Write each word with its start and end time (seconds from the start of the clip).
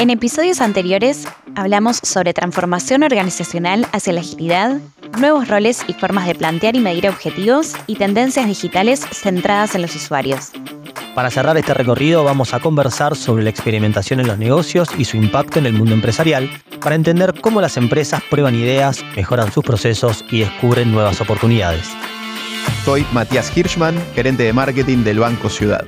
En 0.00 0.08
episodios 0.08 0.62
anteriores 0.62 1.28
hablamos 1.54 1.98
sobre 2.02 2.32
transformación 2.32 3.02
organizacional 3.02 3.86
hacia 3.92 4.14
la 4.14 4.22
agilidad, 4.22 4.78
nuevos 5.18 5.46
roles 5.46 5.82
y 5.88 5.92
formas 5.92 6.26
de 6.26 6.34
plantear 6.34 6.74
y 6.74 6.80
medir 6.80 7.06
objetivos 7.06 7.74
y 7.86 7.96
tendencias 7.96 8.46
digitales 8.46 9.00
centradas 9.12 9.74
en 9.74 9.82
los 9.82 9.94
usuarios. 9.94 10.52
Para 11.14 11.30
cerrar 11.30 11.58
este 11.58 11.74
recorrido 11.74 12.24
vamos 12.24 12.54
a 12.54 12.60
conversar 12.60 13.14
sobre 13.14 13.44
la 13.44 13.50
experimentación 13.50 14.20
en 14.20 14.28
los 14.28 14.38
negocios 14.38 14.88
y 14.96 15.04
su 15.04 15.18
impacto 15.18 15.58
en 15.58 15.66
el 15.66 15.74
mundo 15.74 15.92
empresarial 15.92 16.48
para 16.80 16.94
entender 16.94 17.34
cómo 17.38 17.60
las 17.60 17.76
empresas 17.76 18.22
prueban 18.30 18.54
ideas, 18.54 19.04
mejoran 19.14 19.52
sus 19.52 19.62
procesos 19.62 20.24
y 20.30 20.40
descubren 20.40 20.92
nuevas 20.92 21.20
oportunidades. 21.20 21.86
Soy 22.86 23.06
Matías 23.12 23.54
Hirschman, 23.54 24.02
gerente 24.14 24.44
de 24.44 24.54
marketing 24.54 25.04
del 25.04 25.18
Banco 25.18 25.50
Ciudad. 25.50 25.84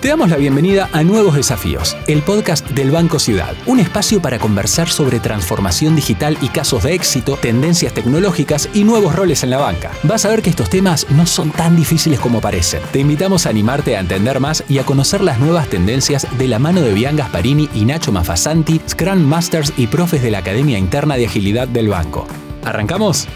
Te 0.00 0.08
damos 0.08 0.30
la 0.30 0.38
bienvenida 0.38 0.88
a 0.94 1.02
Nuevos 1.02 1.34
Desafíos, 1.34 1.94
el 2.06 2.22
podcast 2.22 2.66
del 2.70 2.90
Banco 2.90 3.18
Ciudad, 3.18 3.54
un 3.66 3.80
espacio 3.80 4.22
para 4.22 4.38
conversar 4.38 4.88
sobre 4.88 5.20
transformación 5.20 5.94
digital 5.94 6.38
y 6.40 6.48
casos 6.48 6.84
de 6.84 6.94
éxito, 6.94 7.36
tendencias 7.36 7.92
tecnológicas 7.92 8.70
y 8.72 8.84
nuevos 8.84 9.14
roles 9.14 9.42
en 9.44 9.50
la 9.50 9.58
banca. 9.58 9.90
Vas 10.04 10.24
a 10.24 10.30
ver 10.30 10.40
que 10.40 10.48
estos 10.48 10.70
temas 10.70 11.06
no 11.10 11.26
son 11.26 11.50
tan 11.50 11.76
difíciles 11.76 12.18
como 12.18 12.40
parecen. 12.40 12.80
Te 12.92 13.00
invitamos 13.00 13.44
a 13.44 13.50
animarte 13.50 13.94
a 13.94 14.00
entender 14.00 14.40
más 14.40 14.64
y 14.70 14.78
a 14.78 14.84
conocer 14.84 15.20
las 15.20 15.38
nuevas 15.38 15.68
tendencias 15.68 16.26
de 16.38 16.48
la 16.48 16.58
mano 16.58 16.80
de 16.80 16.94
Bian 16.94 17.16
Gasparini 17.16 17.68
y 17.74 17.84
Nacho 17.84 18.10
Mafasanti, 18.10 18.80
Scrum 18.88 19.18
Masters 19.18 19.74
y 19.76 19.86
profes 19.86 20.22
de 20.22 20.30
la 20.30 20.38
Academia 20.38 20.78
Interna 20.78 21.18
de 21.18 21.26
Agilidad 21.26 21.68
del 21.68 21.88
Banco. 21.88 22.26
¿Arrancamos? 22.64 23.28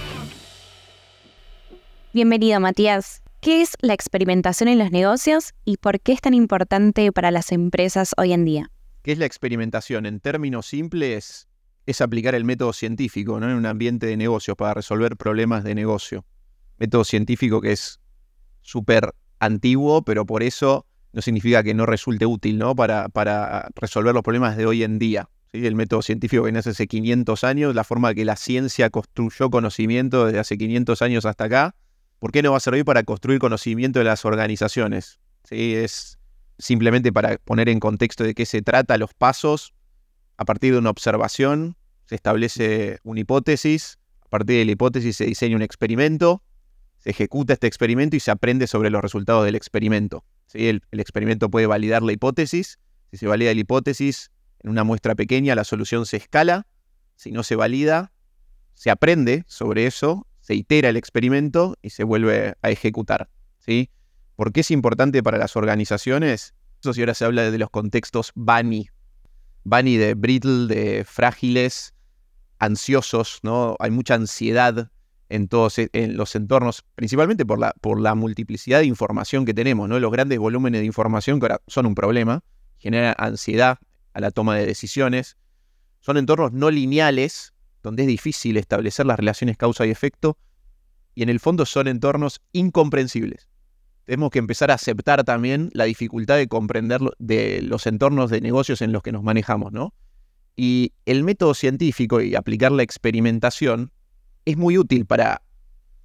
Bienvenido, 2.14 2.58
Matías. 2.58 3.23
¿Qué 3.44 3.60
es 3.60 3.76
la 3.82 3.92
experimentación 3.92 4.70
en 4.70 4.78
los 4.78 4.90
negocios 4.90 5.52
y 5.66 5.76
por 5.76 6.00
qué 6.00 6.12
es 6.12 6.22
tan 6.22 6.32
importante 6.32 7.12
para 7.12 7.30
las 7.30 7.52
empresas 7.52 8.14
hoy 8.16 8.32
en 8.32 8.46
día? 8.46 8.70
¿Qué 9.02 9.12
es 9.12 9.18
la 9.18 9.26
experimentación? 9.26 10.06
En 10.06 10.18
términos 10.18 10.64
simples, 10.64 11.46
es 11.84 12.00
aplicar 12.00 12.34
el 12.34 12.44
método 12.44 12.72
científico 12.72 13.38
¿no? 13.38 13.50
en 13.50 13.56
un 13.56 13.66
ambiente 13.66 14.06
de 14.06 14.16
negocios 14.16 14.56
para 14.56 14.72
resolver 14.72 15.18
problemas 15.18 15.62
de 15.62 15.74
negocio. 15.74 16.24
Método 16.78 17.04
científico 17.04 17.60
que 17.60 17.72
es 17.72 18.00
súper 18.62 19.14
antiguo, 19.40 20.02
pero 20.06 20.24
por 20.24 20.42
eso 20.42 20.86
no 21.12 21.20
significa 21.20 21.62
que 21.62 21.74
no 21.74 21.84
resulte 21.84 22.24
útil 22.24 22.56
¿no? 22.56 22.74
Para, 22.74 23.10
resolver 23.76 24.14
los 24.14 24.22
problemas 24.22 24.56
de 24.56 24.64
hoy 24.64 24.84
en 24.84 24.98
día. 24.98 25.28
El 25.52 25.74
método 25.74 26.00
científico 26.00 26.44
que 26.44 26.52
nace 26.52 26.70
hace 26.70 26.86
500 26.86 27.44
años, 27.44 27.74
la 27.74 27.84
forma 27.84 28.14
que 28.14 28.24
la 28.24 28.36
ciencia 28.36 28.88
construyó 28.88 29.50
conocimiento 29.50 30.24
desde 30.24 30.38
hace 30.38 30.56
500 30.56 31.02
años 31.02 31.26
hasta 31.26 31.44
acá, 31.44 31.74
¿Por 32.24 32.32
qué 32.32 32.42
no 32.42 32.52
va 32.52 32.56
a 32.56 32.60
servir 32.60 32.86
para 32.86 33.02
construir 33.02 33.38
conocimiento 33.38 33.98
de 33.98 34.06
las 34.06 34.24
organizaciones? 34.24 35.20
¿Sí? 35.46 35.74
Es 35.74 36.18
simplemente 36.58 37.12
para 37.12 37.36
poner 37.36 37.68
en 37.68 37.80
contexto 37.80 38.24
de 38.24 38.32
qué 38.32 38.46
se 38.46 38.62
trata 38.62 38.96
los 38.96 39.12
pasos. 39.12 39.74
A 40.38 40.46
partir 40.46 40.72
de 40.72 40.78
una 40.78 40.88
observación 40.88 41.76
se 42.06 42.14
establece 42.14 42.98
una 43.02 43.20
hipótesis, 43.20 43.98
a 44.22 44.28
partir 44.30 44.56
de 44.56 44.64
la 44.64 44.72
hipótesis 44.72 45.18
se 45.18 45.26
diseña 45.26 45.54
un 45.54 45.60
experimento, 45.60 46.42
se 46.96 47.10
ejecuta 47.10 47.52
este 47.52 47.66
experimento 47.66 48.16
y 48.16 48.20
se 48.20 48.30
aprende 48.30 48.68
sobre 48.68 48.88
los 48.88 49.02
resultados 49.02 49.44
del 49.44 49.54
experimento. 49.54 50.24
¿Sí? 50.46 50.68
El, 50.68 50.80
el 50.92 51.00
experimento 51.00 51.50
puede 51.50 51.66
validar 51.66 52.02
la 52.02 52.12
hipótesis. 52.12 52.78
Si 53.10 53.18
se 53.18 53.26
valida 53.26 53.52
la 53.52 53.60
hipótesis 53.60 54.30
en 54.60 54.70
una 54.70 54.82
muestra 54.82 55.14
pequeña, 55.14 55.54
la 55.54 55.64
solución 55.64 56.06
se 56.06 56.16
escala. 56.16 56.66
Si 57.16 57.32
no 57.32 57.42
se 57.42 57.54
valida, 57.54 58.12
se 58.72 58.90
aprende 58.90 59.44
sobre 59.46 59.84
eso 59.84 60.26
se 60.44 60.54
itera 60.54 60.90
el 60.90 60.98
experimento 60.98 61.74
y 61.80 61.88
se 61.88 62.04
vuelve 62.04 62.54
a 62.60 62.68
ejecutar. 62.70 63.30
¿sí? 63.60 63.88
¿Por 64.36 64.52
qué 64.52 64.60
es 64.60 64.70
importante 64.70 65.22
para 65.22 65.38
las 65.38 65.56
organizaciones? 65.56 66.54
Eso 66.82 66.92
si 66.92 67.00
ahora 67.00 67.14
se 67.14 67.24
habla 67.24 67.50
de 67.50 67.56
los 67.56 67.70
contextos 67.70 68.30
BANI. 68.34 68.90
BANI 69.64 69.96
de 69.96 70.12
brittle, 70.12 70.66
de 70.66 71.04
frágiles, 71.06 71.94
ansiosos, 72.58 73.38
¿no? 73.42 73.76
Hay 73.78 73.90
mucha 73.90 74.16
ansiedad 74.16 74.90
en 75.30 75.48
todos 75.48 75.78
e, 75.78 75.88
en 75.94 76.18
los 76.18 76.36
entornos, 76.36 76.84
principalmente 76.94 77.46
por 77.46 77.58
la, 77.58 77.72
por 77.80 77.98
la 77.98 78.14
multiplicidad 78.14 78.80
de 78.80 78.84
información 78.84 79.46
que 79.46 79.54
tenemos, 79.54 79.88
¿no? 79.88 79.98
Los 79.98 80.12
grandes 80.12 80.38
volúmenes 80.38 80.82
de 80.82 80.86
información 80.86 81.40
que 81.40 81.46
ahora 81.46 81.62
son 81.68 81.86
un 81.86 81.94
problema, 81.94 82.42
generan 82.76 83.14
ansiedad 83.16 83.78
a 84.12 84.20
la 84.20 84.30
toma 84.30 84.56
de 84.56 84.66
decisiones. 84.66 85.38
Son 86.00 86.18
entornos 86.18 86.52
no 86.52 86.70
lineales, 86.70 87.53
donde 87.84 88.02
es 88.02 88.08
difícil 88.08 88.56
establecer 88.56 89.06
las 89.06 89.18
relaciones 89.18 89.56
causa 89.56 89.86
y 89.86 89.90
efecto, 89.90 90.38
y 91.14 91.22
en 91.22 91.28
el 91.28 91.38
fondo 91.38 91.66
son 91.66 91.86
entornos 91.86 92.40
incomprensibles. 92.52 93.46
Tenemos 94.06 94.30
que 94.30 94.38
empezar 94.38 94.70
a 94.70 94.74
aceptar 94.74 95.22
también 95.22 95.70
la 95.74 95.84
dificultad 95.84 96.36
de 96.36 96.48
comprender 96.48 97.00
de 97.18 97.62
los 97.62 97.86
entornos 97.86 98.30
de 98.30 98.40
negocios 98.40 98.82
en 98.82 98.90
los 98.90 99.02
que 99.02 99.12
nos 99.12 99.22
manejamos, 99.22 99.72
¿no? 99.72 99.94
Y 100.56 100.92
el 101.04 101.24
método 101.24 101.54
científico 101.54 102.20
y 102.20 102.34
aplicar 102.34 102.72
la 102.72 102.82
experimentación 102.82 103.92
es 104.44 104.56
muy 104.56 104.78
útil 104.78 105.04
para 105.04 105.42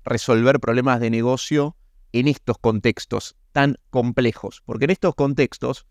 resolver 0.03 0.59
problemas 0.59 0.99
de 0.99 1.09
negocio 1.09 1.75
en 2.11 2.27
estos 2.27 2.57
contextos 2.57 3.35
tan 3.53 3.77
complejos, 3.89 4.61
porque 4.65 4.85
en 4.85 4.91
estos 4.91 5.15
contextos 5.15 5.85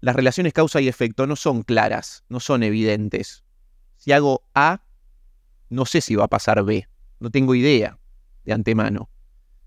las 0.00 0.16
relaciones 0.16 0.52
causa 0.52 0.80
y 0.80 0.88
efecto 0.88 1.26
no 1.26 1.36
son 1.36 1.62
claras, 1.62 2.24
no 2.28 2.40
son 2.40 2.64
evidentes. 2.64 3.44
Si 3.98 4.10
hago 4.10 4.42
A, 4.54 4.82
no 5.72 5.86
sé 5.86 6.00
si 6.00 6.14
va 6.14 6.24
a 6.24 6.28
pasar 6.28 6.62
B, 6.64 6.86
no 7.18 7.30
tengo 7.30 7.54
idea 7.54 7.98
de 8.44 8.52
antemano. 8.52 9.08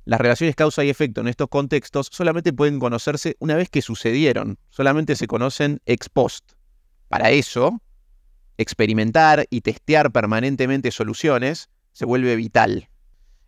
Las 0.05 0.21
relaciones 0.21 0.55
causa 0.55 0.83
y 0.83 0.89
efecto 0.89 1.21
en 1.21 1.27
estos 1.27 1.47
contextos 1.49 2.09
solamente 2.11 2.53
pueden 2.53 2.79
conocerse 2.79 3.35
una 3.39 3.55
vez 3.55 3.69
que 3.69 3.81
sucedieron, 3.81 4.59
solamente 4.69 5.15
se 5.15 5.25
conocen 5.25 5.81
ex 5.85 6.09
post. 6.09 6.51
Para 7.09 7.31
eso, 7.31 7.81
experimentar 8.57 9.47
y 9.49 9.61
testear 9.61 10.11
permanentemente 10.11 10.91
soluciones 10.91 11.69
se 11.91 12.05
vuelve 12.05 12.35
vital. 12.35 12.89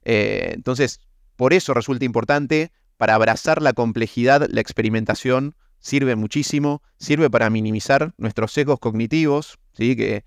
Eh, 0.03 0.51
entonces, 0.53 1.00
por 1.35 1.53
eso 1.53 1.75
resulta 1.75 2.06
importante, 2.06 2.72
para 2.97 3.13
abrazar 3.13 3.62
la 3.62 3.73
complejidad, 3.73 4.47
la 4.50 4.62
experimentación 4.62 5.56
sirve 5.79 6.16
muchísimo, 6.16 6.81
sirve 6.97 7.29
para 7.29 7.51
minimizar 7.51 8.16
nuestros 8.17 8.51
sesgos 8.51 8.79
cognitivos, 8.79 9.59
¿sí? 9.73 9.96
que 9.96 10.25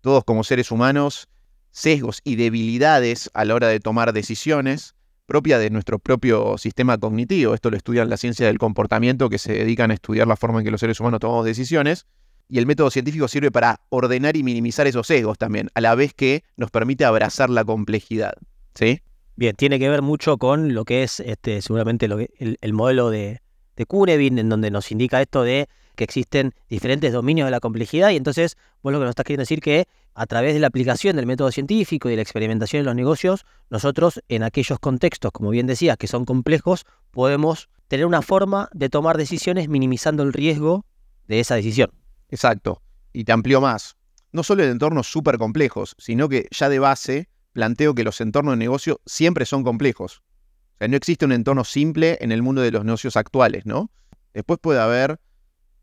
todos 0.00 0.24
como 0.24 0.44
seres 0.44 0.70
humanos 0.70 1.28
sesgos 1.78 2.20
y 2.24 2.36
debilidades 2.36 3.30
a 3.34 3.44
la 3.44 3.54
hora 3.54 3.68
de 3.68 3.80
tomar 3.80 4.12
decisiones 4.12 4.94
propia 5.26 5.58
de 5.58 5.70
nuestro 5.70 5.98
propio 5.98 6.56
sistema 6.58 6.98
cognitivo. 6.98 7.54
Esto 7.54 7.70
lo 7.70 7.76
estudian 7.76 8.08
la 8.08 8.16
ciencia 8.16 8.46
del 8.46 8.58
comportamiento 8.58 9.28
que 9.28 9.38
se 9.38 9.52
dedican 9.52 9.90
a 9.90 9.94
estudiar 9.94 10.26
la 10.26 10.36
forma 10.36 10.58
en 10.58 10.64
que 10.64 10.70
los 10.70 10.80
seres 10.80 10.98
humanos 11.00 11.20
tomamos 11.20 11.44
decisiones. 11.44 12.06
Y 12.48 12.58
el 12.58 12.66
método 12.66 12.90
científico 12.90 13.28
sirve 13.28 13.50
para 13.50 13.82
ordenar 13.90 14.36
y 14.36 14.42
minimizar 14.42 14.86
esos 14.86 15.06
sesgos 15.06 15.36
también, 15.36 15.68
a 15.74 15.82
la 15.82 15.94
vez 15.94 16.14
que 16.14 16.44
nos 16.56 16.70
permite 16.70 17.04
abrazar 17.04 17.50
la 17.50 17.62
complejidad. 17.62 18.32
¿Sí? 18.74 19.02
Bien, 19.36 19.54
tiene 19.54 19.78
que 19.78 19.90
ver 19.90 20.00
mucho 20.00 20.38
con 20.38 20.72
lo 20.74 20.86
que 20.86 21.02
es 21.02 21.20
este, 21.20 21.60
seguramente 21.60 22.06
el, 22.06 22.72
modelo 22.72 23.10
de, 23.10 23.42
de 23.76 23.86
en 23.88 24.48
donde 24.48 24.70
nos 24.70 24.90
indica 24.90 25.20
esto 25.20 25.42
de 25.42 25.68
que 25.98 26.04
existen 26.04 26.54
diferentes 26.70 27.12
dominios 27.12 27.46
de 27.46 27.50
la 27.50 27.60
complejidad 27.60 28.10
y 28.10 28.16
entonces 28.16 28.56
vos 28.82 28.92
lo 28.92 29.00
que 29.00 29.04
nos 29.04 29.10
estás 29.10 29.24
queriendo 29.24 29.42
decir 29.42 29.60
que 29.60 29.88
a 30.14 30.26
través 30.26 30.54
de 30.54 30.60
la 30.60 30.68
aplicación 30.68 31.16
del 31.16 31.26
método 31.26 31.50
científico 31.50 32.08
y 32.08 32.12
de 32.12 32.16
la 32.16 32.22
experimentación 32.22 32.80
en 32.80 32.86
los 32.86 32.94
negocios, 32.94 33.44
nosotros 33.68 34.22
en 34.28 34.44
aquellos 34.44 34.78
contextos, 34.78 35.32
como 35.32 35.50
bien 35.50 35.66
decías, 35.66 35.96
que 35.98 36.06
son 36.06 36.24
complejos, 36.24 36.86
podemos 37.10 37.68
tener 37.88 38.06
una 38.06 38.22
forma 38.22 38.68
de 38.72 38.88
tomar 38.88 39.18
decisiones 39.18 39.68
minimizando 39.68 40.22
el 40.22 40.32
riesgo 40.32 40.86
de 41.26 41.40
esa 41.40 41.56
decisión. 41.56 41.90
Exacto. 42.30 42.80
Y 43.12 43.24
te 43.24 43.32
amplío 43.32 43.60
más. 43.60 43.96
No 44.30 44.44
solo 44.44 44.62
en 44.62 44.70
entornos 44.70 45.10
súper 45.10 45.36
complejos, 45.36 45.96
sino 45.98 46.28
que 46.28 46.46
ya 46.50 46.68
de 46.68 46.78
base 46.78 47.28
planteo 47.52 47.94
que 47.94 48.04
los 48.04 48.20
entornos 48.20 48.52
de 48.52 48.58
negocio 48.58 49.00
siempre 49.04 49.46
son 49.46 49.64
complejos. 49.64 50.22
O 50.74 50.78
sea, 50.78 50.88
no 50.88 50.96
existe 50.96 51.24
un 51.24 51.32
entorno 51.32 51.64
simple 51.64 52.18
en 52.20 52.30
el 52.30 52.42
mundo 52.42 52.62
de 52.62 52.70
los 52.70 52.84
negocios 52.84 53.16
actuales, 53.16 53.66
¿no? 53.66 53.90
Después 54.32 54.60
puede 54.60 54.80
haber 54.80 55.18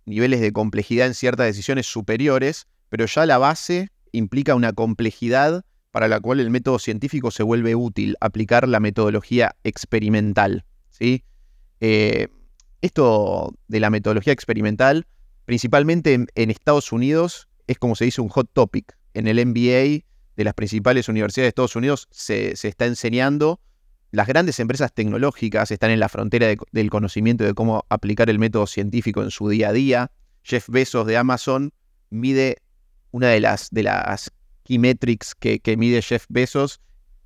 niveles 0.06 0.42
de 0.42 0.52
complejidad 0.52 1.08
en 1.08 1.14
ciertas 1.14 1.48
decisiones 1.48 1.86
superiores, 1.86 2.68
pero 2.90 3.06
ya 3.06 3.26
la 3.26 3.38
base 3.38 3.90
implica 4.12 4.56
una 4.56 4.74
complejidad 4.74 5.64
para 5.92 6.08
la 6.08 6.20
cual 6.20 6.40
el 6.40 6.50
método 6.50 6.78
científico 6.78 7.32
se 7.32 7.44
vuelve 7.44 7.74
útil, 7.76 8.18
aplicar 8.20 8.68
la 8.68 8.80
metodología 8.80 9.56
experimental. 9.64 10.66
¿sí? 10.90 11.24
Eh, 11.80 12.28
esto 12.82 13.54
de 13.68 13.80
la 13.80 13.90
metodología 13.90 14.34
experimental, 14.34 15.08
principalmente 15.46 16.14
en, 16.14 16.52
Estados 16.52 16.92
Unidos, 16.92 17.48
es 17.68 17.78
como 17.78 17.96
se 17.96 18.06
dice 18.06 18.22
un 18.22 18.30
hot 18.30 18.50
topic. 18.54 18.98
En 19.14 19.28
el 19.28 19.44
MBA 19.46 20.04
de 20.36 20.44
las 20.44 20.54
principales 20.54 21.08
universidades 21.08 21.46
de 21.46 21.50
Estados 21.50 21.76
Unidos 21.76 22.08
se, 22.12 22.52
está 22.52 22.86
enseñando. 22.86 23.60
Las 24.16 24.28
grandes 24.28 24.62
empresas 24.62 24.94
tecnológicas 24.94 25.72
están 25.72 25.92
en 25.92 26.00
la 26.00 26.08
frontera 26.08 26.48
del 26.72 26.90
conocimiento 26.90 27.44
de 27.44 27.54
cómo 27.54 27.86
aplicar 27.90 28.30
el 28.30 28.40
método 28.40 28.66
científico 28.66 29.22
en 29.22 29.30
su 29.30 29.50
día 29.50 29.68
a 29.68 29.74
día. 29.74 30.12
Jeff 30.42 30.70
Bezos 30.70 31.06
de 31.06 31.18
Amazon 31.18 31.74
mide 32.12 32.62
una 33.12 33.28
de 33.28 33.42
las, 33.42 33.72
de 33.72 33.84
las 33.84 34.32
key 34.64 34.80
metrics 34.80 35.36
que, 35.36 35.60
mide 35.78 36.02
Jeff 36.02 36.28
Bezos 36.30 36.80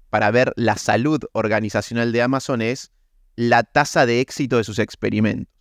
para 0.09 0.31
ver 0.31 0.51
la 0.55 0.77
salud 0.77 1.19
organizacional 1.33 2.11
de 2.11 2.23
Amazon 2.23 2.63
es 2.63 2.91
la 3.35 3.61
tasa 3.61 4.07
de 4.07 4.19
éxito 4.19 4.57
de 4.57 4.63
sus 4.63 4.79
experimentos. 4.79 5.53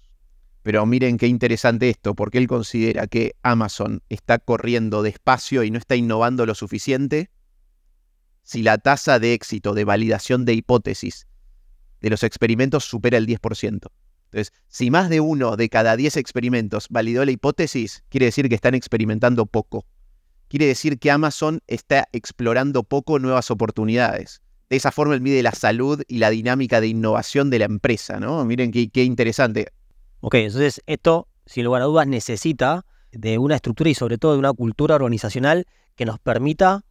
Pero 0.62 0.86
miren 0.86 1.18
qué 1.18 1.26
interesante 1.26 1.90
esto, 1.90 2.14
porque 2.14 2.38
él 2.38 2.46
considera 2.46 3.06
que 3.06 3.34
Amazon 3.42 4.02
está 4.08 4.38
corriendo 4.38 5.02
despacio 5.02 5.62
y 5.62 5.70
no 5.70 5.76
está 5.76 5.94
innovando 5.94 6.46
lo 6.46 6.54
suficiente 6.54 7.28
si 8.48 8.62
la 8.62 8.78
tasa 8.78 9.18
de 9.18 9.34
éxito 9.34 9.74
de 9.74 9.84
validación 9.84 10.46
de 10.46 10.54
hipótesis 10.54 11.26
de 12.00 12.08
los 12.08 12.22
experimentos 12.22 12.82
supera 12.82 13.18
el 13.18 13.26
10%. 13.26 13.90
Entonces, 14.24 14.54
si 14.68 14.90
más 14.90 15.10
de 15.10 15.20
uno 15.20 15.58
de 15.58 15.68
cada 15.68 15.98
10 15.98 16.16
experimentos 16.16 16.86
validó 16.88 17.26
la 17.26 17.30
hipótesis, 17.30 18.04
quiere 18.08 18.24
decir 18.24 18.48
que 18.48 18.54
están 18.54 18.74
experimentando 18.74 19.44
poco. 19.44 19.84
Quiere 20.48 20.64
decir 20.64 20.98
que 20.98 21.10
Amazon 21.10 21.60
está 21.66 22.08
explorando 22.12 22.84
poco 22.84 23.18
nuevas 23.18 23.50
oportunidades. 23.50 24.40
De 24.70 24.76
esa 24.76 24.92
forma 24.92 25.12
él 25.12 25.20
mide 25.20 25.42
la 25.42 25.52
salud 25.52 26.02
y 26.08 26.16
la 26.16 26.30
dinámica 26.30 26.80
de 26.80 26.86
innovación 26.88 27.50
de 27.50 27.58
la 27.58 27.66
empresa, 27.66 28.18
¿no? 28.18 28.46
Miren 28.46 28.72
qué, 28.72 29.04
interesante. 29.04 29.66
Ok, 30.20 30.36
entonces 30.36 30.80
esto, 30.86 31.28
sin 31.44 31.64
lugar 31.64 31.82
a 31.82 31.84
dudas, 31.84 32.06
necesita 32.06 32.86
de 33.12 33.36
una 33.36 33.56
estructura 33.56 33.90
y 33.90 33.94
sobre 33.94 34.16
todo 34.16 34.32
de 34.32 34.38
una 34.38 34.54
cultura 34.54 34.94
organizacional 34.94 35.66
que 35.96 36.06
nos 36.06 36.18
permita 36.18 36.86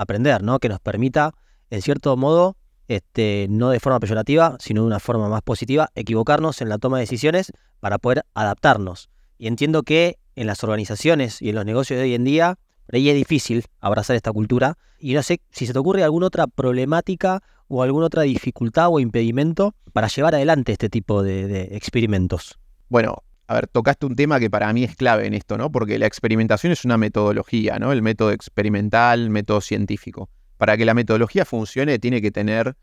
aprender, 0.00 0.42
¿no? 0.42 0.58
Que 0.58 0.68
nos 0.68 0.80
permita, 0.80 1.34
en 1.70 1.82
cierto 1.82 2.16
modo, 2.16 2.56
este, 2.88 3.46
no 3.50 3.70
de 3.70 3.80
forma 3.80 4.00
peyorativa, 4.00 4.56
sino 4.58 4.82
de 4.82 4.86
una 4.86 4.98
forma 4.98 5.28
más 5.28 5.42
positiva, 5.42 5.90
equivocarnos 5.94 6.60
en 6.60 6.68
la 6.68 6.78
toma 6.78 6.96
de 6.96 7.02
decisiones 7.02 7.52
para 7.78 7.98
poder 7.98 8.24
adaptarnos. 8.34 9.10
Y 9.38 9.46
entiendo 9.46 9.82
que 9.82 10.18
en 10.34 10.46
las 10.46 10.64
organizaciones 10.64 11.40
y 11.40 11.50
en 11.50 11.54
los 11.54 11.64
negocios 11.64 11.98
de 11.98 12.04
hoy 12.04 12.14
en 12.14 12.24
día, 12.24 12.58
por 12.86 12.96
ahí 12.96 13.08
es 13.08 13.14
difícil 13.14 13.64
abrazar 13.80 14.16
esta 14.16 14.32
cultura. 14.32 14.76
Y 14.98 15.14
no 15.14 15.22
sé 15.22 15.40
si 15.50 15.66
se 15.66 15.72
te 15.72 15.78
ocurre 15.78 16.02
alguna 16.02 16.26
otra 16.26 16.46
problemática 16.46 17.42
o 17.68 17.82
alguna 17.82 18.06
otra 18.06 18.22
dificultad 18.22 18.88
o 18.90 18.98
impedimento 19.00 19.74
para 19.92 20.08
llevar 20.08 20.34
adelante 20.34 20.72
este 20.72 20.88
tipo 20.88 21.22
de, 21.22 21.46
de 21.46 21.76
experimentos. 21.76 22.58
Bueno, 22.88 23.22
a 23.50 23.54
ver, 23.54 23.66
tocaste 23.66 24.06
un 24.06 24.14
tema 24.14 24.38
que 24.38 24.48
para 24.48 24.72
mí 24.72 24.84
es 24.84 24.94
clave 24.94 25.26
en 25.26 25.34
esto, 25.34 25.58
¿no? 25.58 25.72
Porque 25.72 25.98
la 25.98 26.06
experimentación 26.06 26.70
es 26.70 26.84
una 26.84 26.96
metodología, 26.96 27.80
¿no? 27.80 27.90
El 27.90 28.00
método 28.00 28.30
experimental, 28.30 29.22
el 29.22 29.30
método 29.30 29.60
científico 29.60 30.30
para 30.56 30.76
que 30.76 30.84
la 30.84 30.94
metodología 30.94 31.44
funcione 31.44 31.98
tiene 31.98 32.22
que 32.22 32.30
tener 32.30 32.76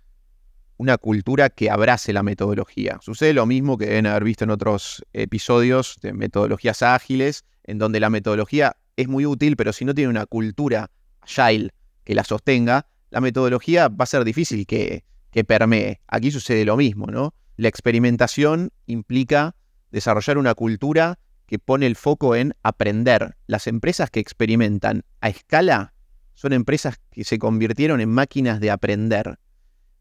una 0.75 0.97
cultura 0.97 1.49
que 1.49 1.69
abrace 1.69 2.11
la 2.11 2.21
metodología. 2.21 2.97
Sucede 3.01 3.33
lo 3.33 3.45
mismo 3.45 3.77
que 3.77 3.85
deben 3.85 4.07
haber 4.07 4.25
visto 4.25 4.43
en 4.43 4.49
otros 4.49 5.05
episodios 5.13 5.99
de 6.01 6.11
metodologías 6.11 6.81
ágiles, 6.81 7.45
en 7.63 7.77
donde 7.77 8.01
la 8.01 8.09
metodología 8.09 8.75
es 8.97 9.07
muy 9.07 9.25
útil, 9.25 9.55
pero 9.55 9.71
si 9.71 9.85
no 9.85 9.93
tiene 9.93 10.09
una 10.09 10.25
cultura 10.25 10.89
agile 11.21 11.69
que 12.03 12.13
la 12.13 12.25
sostenga, 12.25 12.87
la 13.11 13.21
metodología 13.21 13.87
va 13.87 14.03
a 14.03 14.07
ser 14.07 14.25
difícil 14.25 14.65
que, 14.65 15.05
que 15.31 15.45
permee. 15.45 16.01
Aquí 16.07 16.31
sucede 16.31 16.65
lo 16.65 16.75
mismo, 16.75 17.05
¿no? 17.05 17.35
La 17.55 17.69
experimentación 17.69 18.71
implica 18.87 19.55
desarrollar 19.91 20.37
una 20.37 20.53
cultura 20.53 21.19
que 21.45 21.59
pone 21.59 21.85
el 21.85 21.95
foco 21.95 22.35
en 22.35 22.53
aprender. 22.63 23.35
Las 23.47 23.67
empresas 23.67 24.09
que 24.09 24.19
experimentan 24.19 25.03
a 25.21 25.29
escala 25.29 25.93
son 26.33 26.53
empresas 26.53 26.97
que 27.11 27.23
se 27.23 27.39
convirtieron 27.39 27.99
en 28.01 28.09
máquinas 28.09 28.59
de 28.59 28.69
aprender. 28.69 29.39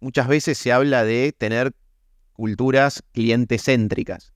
Muchas 0.00 0.28
veces 0.28 0.58
se 0.58 0.72
habla 0.72 1.04
de 1.04 1.32
tener 1.36 1.72
culturas 2.34 3.02
cliente 3.12 3.58
céntricas. 3.58 4.34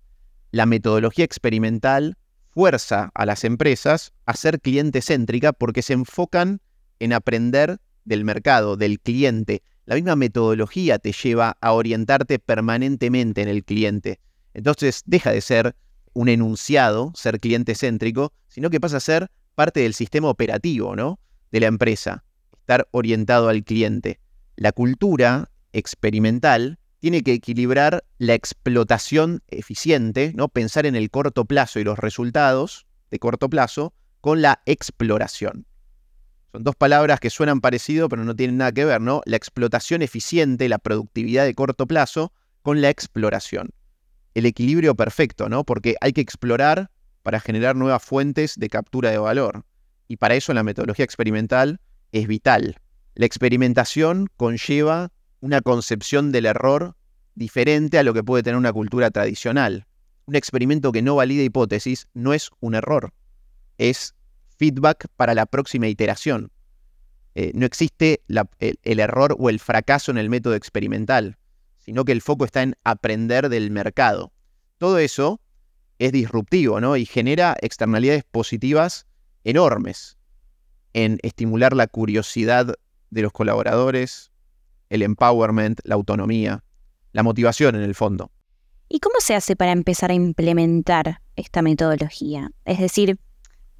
La 0.50 0.66
metodología 0.66 1.24
experimental 1.24 2.16
fuerza 2.48 3.10
a 3.14 3.26
las 3.26 3.44
empresas 3.44 4.12
a 4.26 4.34
ser 4.34 4.60
cliente 4.60 5.02
céntrica 5.02 5.52
porque 5.52 5.82
se 5.82 5.92
enfocan 5.92 6.60
en 6.98 7.12
aprender 7.12 7.78
del 8.04 8.24
mercado, 8.24 8.76
del 8.76 9.00
cliente. 9.00 9.62
La 9.84 9.94
misma 9.94 10.16
metodología 10.16 10.98
te 10.98 11.12
lleva 11.12 11.56
a 11.60 11.72
orientarte 11.72 12.38
permanentemente 12.38 13.42
en 13.42 13.48
el 13.48 13.64
cliente. 13.64 14.20
Entonces 14.54 15.02
deja 15.06 15.32
de 15.32 15.40
ser 15.40 15.76
un 16.12 16.28
enunciado, 16.28 17.12
ser 17.14 17.40
cliente 17.40 17.74
céntrico, 17.74 18.32
sino 18.48 18.70
que 18.70 18.80
pasa 18.80 18.96
a 18.96 19.00
ser 19.00 19.30
parte 19.54 19.80
del 19.80 19.94
sistema 19.94 20.28
operativo, 20.28 20.96
¿no? 20.96 21.20
de 21.52 21.60
la 21.60 21.66
empresa, 21.66 22.24
estar 22.58 22.88
orientado 22.92 23.48
al 23.48 23.64
cliente. 23.64 24.20
La 24.56 24.72
cultura 24.72 25.50
experimental 25.72 26.78
tiene 26.98 27.22
que 27.22 27.32
equilibrar 27.32 28.04
la 28.18 28.34
explotación 28.34 29.42
eficiente, 29.48 30.32
¿no? 30.34 30.48
pensar 30.48 30.86
en 30.86 30.96
el 30.96 31.10
corto 31.10 31.44
plazo 31.44 31.80
y 31.80 31.84
los 31.84 31.98
resultados 31.98 32.86
de 33.10 33.18
corto 33.18 33.48
plazo, 33.48 33.94
con 34.20 34.42
la 34.42 34.62
exploración. 34.66 35.66
Son 36.52 36.62
dos 36.62 36.76
palabras 36.76 37.20
que 37.20 37.30
suenan 37.30 37.60
parecido, 37.60 38.08
pero 38.08 38.24
no 38.24 38.36
tienen 38.36 38.58
nada 38.58 38.72
que 38.72 38.84
ver, 38.84 39.00
¿no? 39.00 39.22
La 39.24 39.36
explotación 39.36 40.02
eficiente, 40.02 40.68
la 40.68 40.78
productividad 40.78 41.44
de 41.44 41.54
corto 41.54 41.86
plazo, 41.86 42.32
con 42.62 42.82
la 42.82 42.90
exploración. 42.90 43.70
El 44.34 44.46
equilibrio 44.46 44.94
perfecto, 44.94 45.48
¿no? 45.48 45.64
Porque 45.64 45.96
hay 46.00 46.12
que 46.12 46.20
explorar 46.20 46.90
para 47.22 47.40
generar 47.40 47.76
nuevas 47.76 48.02
fuentes 48.02 48.54
de 48.56 48.68
captura 48.68 49.10
de 49.10 49.18
valor 49.18 49.64
y 50.10 50.16
para 50.16 50.34
eso 50.34 50.52
la 50.52 50.64
metodología 50.64 51.04
experimental 51.04 51.80
es 52.10 52.26
vital. 52.26 52.76
La 53.14 53.26
experimentación 53.26 54.28
conlleva 54.36 55.12
una 55.38 55.60
concepción 55.60 56.32
del 56.32 56.46
error 56.46 56.96
diferente 57.36 57.96
a 57.96 58.02
lo 58.02 58.12
que 58.12 58.24
puede 58.24 58.42
tener 58.42 58.56
una 58.56 58.72
cultura 58.72 59.12
tradicional. 59.12 59.86
Un 60.26 60.34
experimento 60.34 60.90
que 60.90 61.02
no 61.02 61.14
valida 61.14 61.44
hipótesis 61.44 62.08
no 62.12 62.34
es 62.34 62.50
un 62.58 62.74
error, 62.74 63.12
es 63.78 64.16
feedback 64.58 65.06
para 65.16 65.32
la 65.34 65.46
próxima 65.46 65.86
iteración. 65.86 66.50
Eh, 67.36 67.52
no 67.54 67.64
existe 67.64 68.22
el 68.82 68.98
error 68.98 69.36
o 69.38 69.48
el 69.48 69.60
fracaso 69.60 70.10
en 70.10 70.18
el 70.18 70.28
método 70.28 70.56
experimental, 70.56 71.36
sino 71.80 72.04
que 72.04 72.12
el 72.12 72.22
foco 72.22 72.44
está 72.44 72.62
en 72.62 72.76
aprender 72.84 73.48
del 73.48 73.70
mercado. 73.70 74.32
Todo 74.78 74.98
eso 74.98 75.40
es 75.98 76.12
disruptivo 76.12 76.80
¿no? 76.80 76.96
y 76.96 77.04
genera 77.04 77.56
externalidades 77.60 78.24
positivas 78.24 79.06
enormes 79.44 80.16
en 80.92 81.18
estimular 81.22 81.74
la 81.74 81.86
curiosidad 81.86 82.74
de 83.10 83.22
los 83.22 83.32
colaboradores, 83.32 84.30
el 84.88 85.02
empowerment, 85.02 85.80
la 85.84 85.94
autonomía, 85.94 86.64
la 87.12 87.22
motivación 87.22 87.76
en 87.76 87.82
el 87.82 87.94
fondo. 87.94 88.30
¿Y 88.88 88.98
cómo 88.98 89.16
se 89.20 89.34
hace 89.34 89.54
para 89.56 89.72
empezar 89.72 90.10
a 90.10 90.14
implementar 90.14 91.20
esta 91.36 91.62
metodología? 91.62 92.50
Es 92.64 92.78
decir, 92.78 93.18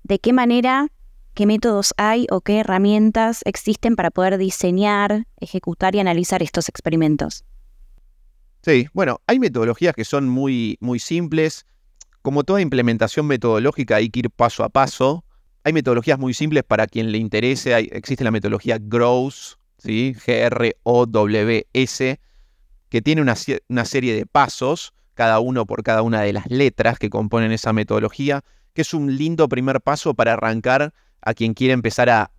¿de 0.05 0.19
qué 0.21 0.33
manera, 0.33 0.89
qué 1.35 1.47
métodos 1.47 1.95
hay 1.97 2.27
o 2.31 2.43
qué 2.43 2.61
herramientas 2.61 3.41
existen 3.45 3.97
para 3.97 4.11
poder 4.11 4.39
diseñar, 4.39 5.27
ejecutar 5.39 5.95
y 5.97 6.01
analizar 6.01 6.43
estos 6.43 6.69
experimentos? 6.69 7.45
Sí, 8.63 8.89
bueno, 8.93 9.21
hay 9.27 9.39
metodologías 9.39 9.95
que 9.95 10.05
son 10.05 10.29
muy, 10.29 10.77
muy 10.81 10.99
simples. 10.99 11.67
Como 12.23 12.45
toda 12.45 12.61
implementación 12.61 13.27
metodológica 13.27 13.97
hay 13.97 14.11
que 14.11 14.21
ir 14.21 14.31
paso 14.31 14.65
a 14.65 14.69
paso 14.69 15.25
hay 15.63 15.73
metodologías 15.73 16.19
muy 16.19 16.35
simples 16.35 16.65
para 16.65 16.87
quien 16.87 17.13
le 17.13 17.19
interese. 17.19 17.77
existe 17.93 18.25
la 18.25 18.31
metodología 18.31 18.79
GROWS, 18.81 19.59
¿sí? 19.79 20.15
G-R-O-W-S, 20.25 22.21
que 22.89 23.03
tiene 23.03 23.23
una, 23.23 23.37
serie 23.85 24.15
de 24.15 24.27
pasos, 24.27 24.95
cada 25.15 25.41
uno 25.41 25.67
por 25.67 25.83
cada 25.83 26.03
una 26.03 26.23
de 26.23 26.33
las 26.33 26.47
letras 26.51 26.99
que 26.99 27.11
componen 27.11 27.53
esa 27.53 27.73
metodología, 27.73 28.43
que 28.73 28.83
es 28.83 28.95
un 28.95 29.17
lindo 29.17 29.49
primer 29.49 29.81
paso 29.81 30.15
para 30.15 30.33
arrancar 30.33 30.95
a 31.23 31.35
quien 31.35 31.55
quiere 31.55 31.75
empezar 31.75 32.09
a, 32.11 32.31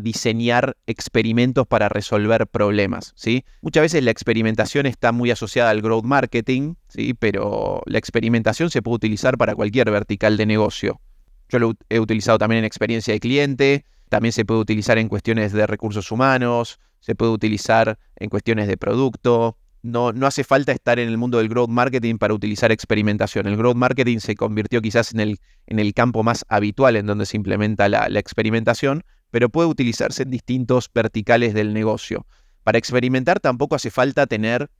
diseñar 0.00 0.76
experimentos 0.86 1.66
para 1.66 1.88
resolver 1.88 2.46
problemas. 2.46 3.12
¿sí? 3.16 3.44
Muchas 3.62 3.82
veces 3.82 4.04
la 4.04 4.10
experimentación 4.10 4.86
está 4.86 5.12
muy 5.12 5.30
asociada 5.30 5.70
al 5.70 5.82
growth 5.82 6.04
marketing, 6.04 6.74
¿sí? 6.88 7.14
pero 7.14 7.82
la 7.86 7.98
experimentación 7.98 8.70
se 8.70 8.82
puede 8.82 8.96
utilizar 8.96 9.38
para 9.38 9.54
cualquier 9.54 9.90
vertical 9.90 10.36
de 10.36 10.46
negocio. 10.46 11.00
Yo 11.48 11.58
lo 11.58 11.74
he 11.88 12.00
utilizado 12.00 12.38
también 12.38 12.60
en 12.60 12.64
experiencia 12.64 13.14
de 13.14 13.20
cliente, 13.20 13.84
también 14.08 14.32
se 14.32 14.44
puede 14.44 14.60
utilizar 14.60 14.98
en 14.98 15.08
cuestiones 15.08 15.52
de 15.52 15.66
recursos 15.66 16.10
humanos, 16.10 16.78
se 17.00 17.14
puede 17.14 17.32
utilizar 17.32 17.98
en 18.16 18.28
cuestiones 18.28 18.68
de 18.68 18.76
producto. 18.76 19.56
No, 19.88 20.12
no 20.12 20.26
hace 20.26 20.44
falta 20.44 20.72
estar 20.72 20.98
en 20.98 21.08
el 21.08 21.16
mundo 21.18 21.38
del 21.38 21.48
growth 21.48 21.70
marketing 21.70 22.16
para 22.18 22.34
utilizar 22.34 22.70
experimentación. 22.72 23.46
El 23.46 23.56
growth 23.56 23.76
marketing 23.76 24.18
se 24.18 24.34
convirtió 24.34 24.80
quizás 24.80 25.12
en 25.12 25.20
el, 25.20 25.38
en 25.66 25.78
el 25.78 25.94
campo 25.94 26.22
más 26.22 26.44
habitual 26.48 26.96
en 26.96 27.06
donde 27.06 27.26
se 27.26 27.36
implementa 27.36 27.88
la, 27.88 28.08
la 28.08 28.18
experimentación, 28.18 29.02
pero 29.30 29.48
puede 29.48 29.68
utilizarse 29.68 30.22
en 30.22 30.30
distintos 30.30 30.90
verticales 30.92 31.54
del 31.54 31.72
negocio. 31.72 32.26
Para 32.64 32.78
experimentar 32.78 33.40
tampoco 33.40 33.74
hace 33.74 33.90
falta 33.90 34.26
tener 34.26 34.70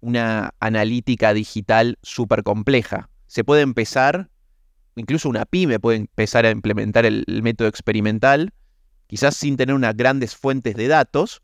una 0.00 0.54
analítica 0.60 1.32
digital 1.34 1.98
súper 2.02 2.42
compleja. 2.42 3.08
Se 3.26 3.44
puede 3.44 3.62
empezar 3.62 4.28
incluso 4.96 5.28
una 5.28 5.44
pyme 5.44 5.80
puede 5.80 5.98
empezar 5.98 6.46
a 6.46 6.50
implementar 6.50 7.04
el, 7.06 7.24
método 7.42 7.68
experimental, 7.68 8.52
quizás 9.06 9.36
sin 9.36 9.56
tener 9.56 9.74
unas 9.74 9.96
grandes 9.96 10.36
fuentes 10.36 10.76
de 10.76 10.88
datos, 10.88 11.42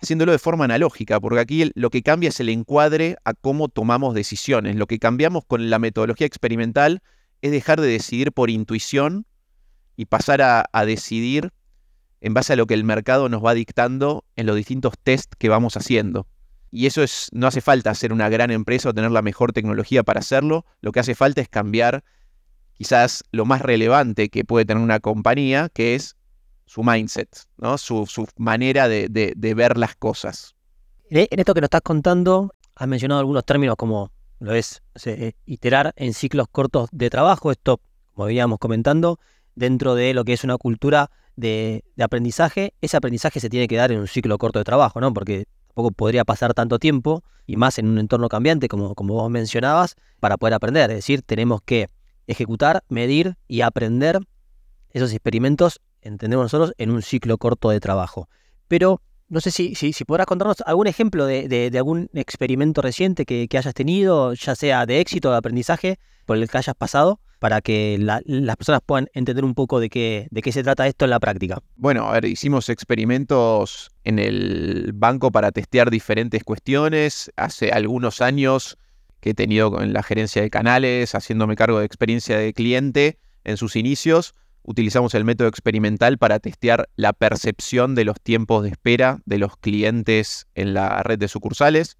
haciéndolo 0.00 0.32
de 0.32 0.38
forma 0.38 0.64
analógica, 0.64 1.20
porque 1.20 1.40
aquí 1.40 1.70
lo 1.74 1.90
que 1.90 2.02
cambia 2.02 2.28
es 2.28 2.40
el 2.40 2.48
encuadre 2.48 3.16
a 3.24 3.34
cómo 3.34 3.68
tomamos 3.68 4.14
decisiones. 4.14 4.76
Lo 4.76 4.86
que 4.86 4.98
cambiamos 4.98 5.44
con 5.44 5.70
la 5.70 5.78
metodología 5.78 6.26
experimental 6.26 7.02
es 7.42 7.50
dejar 7.50 7.80
de 7.80 7.88
decidir 7.88 8.32
por 8.32 8.50
intuición 8.50 9.26
y 9.96 10.06
pasar 10.06 10.42
a, 10.42 10.64
a 10.72 10.84
decidir 10.84 11.52
en 12.20 12.34
base 12.34 12.52
a 12.52 12.56
lo 12.56 12.66
que 12.66 12.74
el 12.74 12.84
mercado 12.84 13.28
nos 13.28 13.44
va 13.44 13.54
dictando 13.54 14.24
en 14.36 14.46
los 14.46 14.56
distintos 14.56 14.94
test 15.02 15.32
que 15.38 15.48
vamos 15.48 15.76
haciendo. 15.76 16.26
Y 16.70 16.86
eso 16.86 17.02
es, 17.02 17.28
no 17.32 17.46
hace 17.46 17.60
falta 17.60 17.94
ser 17.94 18.12
una 18.12 18.28
gran 18.28 18.50
empresa 18.50 18.90
o 18.90 18.94
tener 18.94 19.10
la 19.10 19.22
mejor 19.22 19.52
tecnología 19.52 20.02
para 20.02 20.20
hacerlo. 20.20 20.64
Lo 20.80 20.92
que 20.92 21.00
hace 21.00 21.14
falta 21.14 21.40
es 21.40 21.48
cambiar 21.48 22.04
quizás 22.74 23.24
lo 23.32 23.44
más 23.44 23.60
relevante 23.60 24.28
que 24.28 24.44
puede 24.44 24.64
tener 24.64 24.82
una 24.82 25.00
compañía, 25.00 25.68
que 25.72 25.94
es 25.94 26.16
su 26.70 26.84
mindset, 26.84 27.28
¿no? 27.58 27.76
su, 27.78 28.06
manera 28.36 28.86
de, 28.86 29.34
ver 29.56 29.76
las 29.76 29.96
cosas. 29.96 30.54
En 31.08 31.40
esto 31.40 31.52
que 31.52 31.60
nos 31.60 31.66
estás 31.66 31.80
contando, 31.80 32.54
has 32.76 32.86
mencionado 32.86 33.18
algunos 33.18 33.44
términos 33.44 33.74
como 33.74 34.12
lo 34.38 34.54
es 34.54 34.80
eh, 35.04 35.32
iterar 35.46 35.92
en 35.96 36.14
ciclos 36.14 36.46
cortos 36.52 36.88
de 36.92 37.10
trabajo. 37.10 37.50
Esto, 37.50 37.80
como 38.14 38.26
veníamos 38.26 38.60
comentando, 38.60 39.18
dentro 39.56 39.96
de 39.96 40.14
lo 40.14 40.24
que 40.24 40.32
es 40.32 40.44
una 40.44 40.58
cultura 40.58 41.10
de, 41.34 41.82
aprendizaje, 42.00 42.72
ese 42.80 42.96
aprendizaje 42.96 43.40
se 43.40 43.50
tiene 43.50 43.66
que 43.66 43.74
dar 43.74 43.90
en 43.90 43.98
un 43.98 44.06
ciclo 44.06 44.38
corto 44.38 44.60
de 44.60 44.64
trabajo, 44.64 45.00
¿no? 45.00 45.12
Porque 45.12 45.46
tampoco 45.66 45.90
podría 45.90 46.24
pasar 46.24 46.54
tanto 46.54 46.78
tiempo, 46.78 47.24
y 47.48 47.56
más 47.56 47.80
en 47.80 47.88
un 47.88 47.98
entorno 47.98 48.28
cambiante, 48.28 48.68
como, 48.68 48.94
como 48.94 49.14
vos 49.14 49.28
mencionabas, 49.28 49.96
para 50.20 50.36
poder 50.36 50.54
aprender. 50.54 50.88
Es 50.90 50.98
decir, 50.98 51.22
tenemos 51.22 51.62
que 51.62 51.88
ejecutar, 52.28 52.84
medir 52.88 53.36
y 53.48 53.62
aprender 53.62 54.20
esos 54.92 55.10
experimentos, 55.12 55.80
entendemos 56.02 56.44
nosotros, 56.44 56.72
en 56.78 56.90
un 56.90 57.02
ciclo 57.02 57.38
corto 57.38 57.70
de 57.70 57.80
trabajo. 57.80 58.28
Pero 58.68 59.02
no 59.28 59.40
sé 59.40 59.50
si, 59.50 59.74
si, 59.74 60.04
podrás 60.04 60.26
contarnos 60.26 60.62
algún 60.66 60.86
ejemplo 60.86 61.24
de, 61.26 61.70
algún 61.76 62.10
experimento 62.14 62.82
reciente 62.82 63.24
que, 63.24 63.48
que, 63.48 63.58
hayas 63.58 63.74
tenido, 63.74 64.34
ya 64.34 64.54
sea 64.54 64.86
de 64.86 65.00
éxito 65.00 65.28
o 65.28 65.32
de 65.32 65.38
aprendizaje, 65.38 65.98
por 66.26 66.36
el 66.36 66.48
que 66.48 66.58
hayas 66.58 66.74
pasado 66.74 67.20
para 67.40 67.62
que 67.62 67.96
las 67.98 68.56
personas 68.56 68.82
puedan 68.84 69.08
entender 69.14 69.44
un 69.44 69.54
poco 69.54 69.80
de 69.80 69.88
qué, 69.88 70.28
de 70.30 70.42
qué 70.42 70.52
se 70.52 70.62
trata 70.62 70.86
esto 70.86 71.06
en 71.06 71.10
la 71.10 71.18
práctica. 71.18 71.58
Bueno, 71.74 72.06
a 72.06 72.12
ver, 72.12 72.26
hicimos 72.26 72.68
experimentos 72.68 73.90
en 74.04 74.18
el 74.18 74.92
banco 74.94 75.32
para 75.32 75.50
testear 75.50 75.90
diferentes 75.90 76.44
cuestiones. 76.44 77.32
Hace 77.36 77.70
algunos 77.72 78.20
años 78.20 78.76
que 79.20 79.30
he 79.30 79.34
tenido 79.34 79.80
en 79.80 79.94
la 79.94 80.02
gerencia 80.02 80.42
de 80.42 80.50
canales, 80.50 81.14
haciéndome 81.14 81.56
cargo 81.56 81.78
de 81.78 81.86
experiencia 81.86 82.36
de 82.36 82.52
cliente 82.52 83.18
en 83.44 83.56
sus 83.56 83.74
inicios, 83.74 84.34
utilizamos 84.62 85.14
el 85.14 85.24
método 85.24 85.48
experimental 85.48 86.18
para 86.18 86.38
testear 86.38 86.88
la 86.96 87.12
percepción 87.12 87.94
de 87.94 88.04
los 88.04 88.20
tiempos 88.20 88.62
de 88.62 88.70
espera 88.70 89.20
de 89.24 89.38
los 89.38 89.56
clientes 89.56 90.46
en 90.54 90.74
la 90.74 91.02
red 91.02 91.18
de 91.18 91.28
sucursales. 91.28 91.96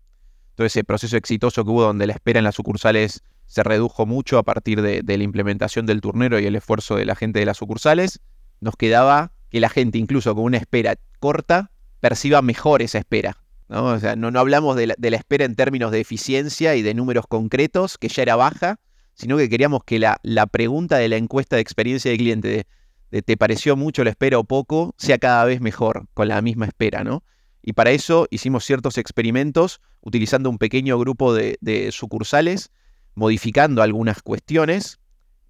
Todo 0.55 0.67
ese 0.67 0.85
proceso 0.85 1.17
exitoso 1.17 1.65
que 1.65 1.71
hubo 1.71 1.83
donde 1.83 2.07
la 2.07 2.13
espera 2.13 2.39
en 2.39 2.45
las 2.45 2.55
sucursales 2.55 3.23
se 3.51 3.65
redujo 3.65 4.07
mucho 4.07 4.39
a 4.39 4.45
partir 4.45 4.81
de, 4.81 5.03
la 5.05 5.25
implementación 5.25 5.85
del 5.85 6.01
turnero 6.01 6.39
y 6.39 6.47
el 6.47 6.55
esfuerzo 6.55 6.95
de 6.95 7.05
la 7.05 7.17
gente 7.17 7.41
de 7.41 7.47
las 7.47 7.57
sucursales, 7.57 8.21
nos 8.61 8.77
quedaba 8.77 9.33
que 9.51 9.59
la 9.59 9.69
gente, 9.69 9.99
incluso 9.99 10.33
con 10.37 10.45
una 10.45 10.59
espera 10.59 10.95
corta, 11.19 11.73
perciba 11.99 12.43
mejor 12.43 12.81
esa 12.81 12.99
espera. 12.99 13.39
¿no? 13.69 13.87
O 13.87 13.99
sea, 13.99 14.15
no, 14.15 14.39
hablamos 14.39 14.77
de 14.77 14.87
la, 14.87 15.17
espera 15.17 15.45
en 15.45 15.57
términos 15.57 15.91
de 15.91 15.99
eficiencia 15.99 16.77
y 16.77 16.83
de 16.83 16.95
números 16.95 17.27
concretos, 17.27 17.99
que 17.99 18.07
ya 18.07 18.23
era 18.23 18.37
baja, 18.37 18.79
sino 19.21 19.37
que 19.37 19.49
queríamos 19.49 19.85
que 19.85 19.99
la, 19.99 20.47
pregunta 20.51 20.97
de 20.97 21.09
la 21.09 21.17
encuesta 21.17 21.57
de 21.57 21.63
experiencia 21.63 22.11
de 22.11 22.17
cliente 22.17 22.67
de, 23.11 23.23
¿te 23.23 23.37
pareció 23.37 23.77
mucho 23.77 24.03
la 24.03 24.11
espera 24.11 24.39
o 24.39 24.45
poco? 24.45 24.95
sea 24.97 25.19
cada 25.19 25.45
vez 25.45 25.61
mejor 25.61 26.07
con 26.15 26.29
la 26.29 26.41
misma 26.43 26.67
espera, 26.67 27.05
¿no? 27.05 27.23
Y 27.63 27.75
para 27.75 27.91
eso 27.91 28.27
hicimos 28.31 28.65
ciertos 28.65 28.97
experimentos 28.97 29.81
utilizando 30.01 30.49
un 30.49 30.57
pequeño 30.57 30.99
grupo 30.99 31.35
de 31.35 31.89
sucursales 31.93 32.71
modificando 33.15 33.83
algunas 33.83 34.23
cuestiones 34.23 34.99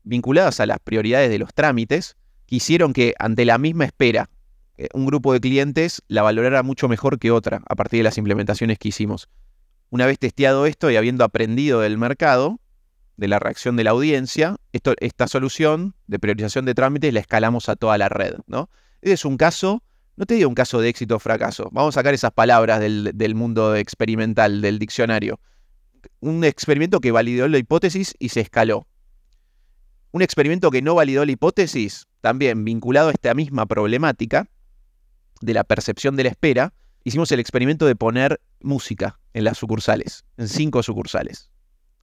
vinculadas 0.03 0.59
a 0.59 0.67
las 0.67 0.81
prioridades 0.81 1.31
de 1.31 1.39
los 1.39 1.55
trámites, 1.55 2.17
que 2.47 2.57
hicieron 2.57 2.93
que 2.93 3.15
ante 3.19 3.45
la 3.45 3.59
misma 3.59 3.85
espera, 3.85 4.31
eh, 4.77 4.89
un 4.95 5.07
grupo 5.07 5.33
de 5.33 5.41
clientes 5.41 6.03
la 6.09 6.23
valorara 6.23 6.63
mucho 6.63 6.89
mejor 6.89 7.19
que 7.19 7.31
otra 7.31 7.63
a 7.69 7.77
partir 7.77 7.99
de 7.99 8.05
las 8.05 8.19
implementaciones 8.19 8.79
que 8.79 8.89
hicimos. 8.89 9.29
Una 9.91 10.07
vez 10.07 10.19
testeado 10.19 10.67
esto 10.67 10.91
y 10.91 10.97
habiendo 10.97 11.25
aprendido 11.25 11.81
del 11.81 11.99
mercado, 11.99 12.61
de 13.21 13.29
la 13.29 13.39
reacción 13.39 13.77
de 13.77 13.85
la 13.85 13.91
audiencia, 13.91 14.57
esta 14.73 15.29
solución 15.29 15.95
de 16.07 16.19
priorización 16.19 16.65
de 16.65 16.75
trámites 16.75 17.15
la 17.15 17.21
escalamos 17.21 17.69
a 17.69 17.77
toda 17.77 17.99
la 17.99 18.09
red. 18.09 18.35
¿no? 18.47 18.71
Ese 19.03 19.15
es 19.15 19.25
un 19.25 19.37
caso, 19.37 19.83
no 20.17 20.27
te 20.27 20.35
digo 20.35 20.49
un 20.49 20.55
caso 20.55 20.81
de 20.81 20.89
éxito 20.89 21.17
o 21.17 21.19
fracaso, 21.19 21.69
vamos 21.73 21.95
a 21.95 22.01
sacar 22.01 22.15
esas 22.15 22.33
palabras 22.33 22.81
del, 22.81 23.13
del 23.15 23.35
mundo 23.35 23.77
experimental, 23.77 24.61
del 24.61 24.79
diccionario 24.79 25.39
un 26.21 26.45
experimento 26.45 27.01
que 27.01 27.13
validó 27.13 27.49
la 27.49 27.59
hipótesis 27.59 28.15
y 28.19 28.31
se 28.31 28.41
escaló. 28.41 28.87
Un 30.13 30.23
experimento 30.23 30.71
que 30.71 30.83
no 30.83 30.95
validó 30.95 31.25
la 31.25 31.33
hipótesis, 31.33 32.07
también 32.21 32.65
vinculado 32.65 33.09
a 33.09 33.13
esta 33.13 33.35
misma 33.35 33.67
problemática 33.67 34.49
de 35.41 35.55
la 35.55 35.65
percepción 35.65 36.17
de 36.17 36.25
la 36.25 36.31
espera, 36.31 36.75
hicimos 37.05 37.31
el 37.33 37.41
experimento 37.41 37.87
de 37.87 37.97
poner 37.97 38.41
música 38.61 39.19
en 39.33 39.45
las 39.45 39.59
sucursales, 39.59 40.25
en 40.37 40.49
cinco 40.49 40.83
sucursales. 40.83 41.51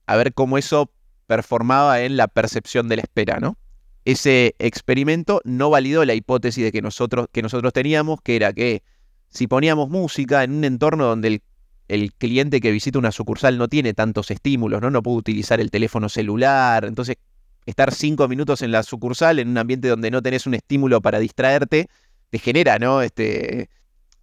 A 0.06 0.16
ver 0.16 0.32
cómo 0.32 0.58
eso 0.58 0.90
performaba 1.28 2.00
en 2.00 2.16
la 2.16 2.26
percepción 2.26 2.88
de 2.88 2.96
la 2.96 3.02
espera, 3.02 3.38
¿no? 3.38 3.56
Ese 4.04 4.56
experimento 4.58 5.40
no 5.44 5.70
validó 5.70 6.04
la 6.04 6.14
hipótesis 6.14 6.64
de 6.64 6.72
que 6.72 6.82
nosotros, 6.82 7.28
que 7.30 7.42
nosotros 7.42 7.72
teníamos, 7.72 8.20
que 8.20 8.34
era 8.34 8.52
que 8.52 8.82
si 9.28 9.46
poníamos 9.46 9.88
música 9.90 10.42
en 10.42 10.52
un 10.52 10.64
entorno 10.64 11.04
donde 11.04 11.28
el 11.28 11.42
el 11.88 12.12
cliente 12.12 12.60
que 12.60 12.70
visita 12.70 12.98
una 12.98 13.12
sucursal 13.12 13.58
no 13.58 13.66
tiene 13.66 13.94
tantos 13.94 14.30
estímulos, 14.30 14.80
¿no? 14.82 14.90
No 14.90 15.02
puede 15.02 15.16
utilizar 15.16 15.58
el 15.60 15.70
teléfono 15.70 16.08
celular. 16.08 16.84
Entonces, 16.84 17.16
estar 17.64 17.94
cinco 17.94 18.28
minutos 18.28 18.62
en 18.62 18.72
la 18.72 18.82
sucursal, 18.82 19.38
en 19.38 19.48
un 19.48 19.58
ambiente 19.58 19.88
donde 19.88 20.10
no 20.10 20.22
tenés 20.22 20.46
un 20.46 20.54
estímulo 20.54 21.00
para 21.00 21.18
distraerte, 21.18 21.88
te 22.30 22.38
genera, 22.38 22.78
¿no? 22.78 23.00
Este, 23.00 23.70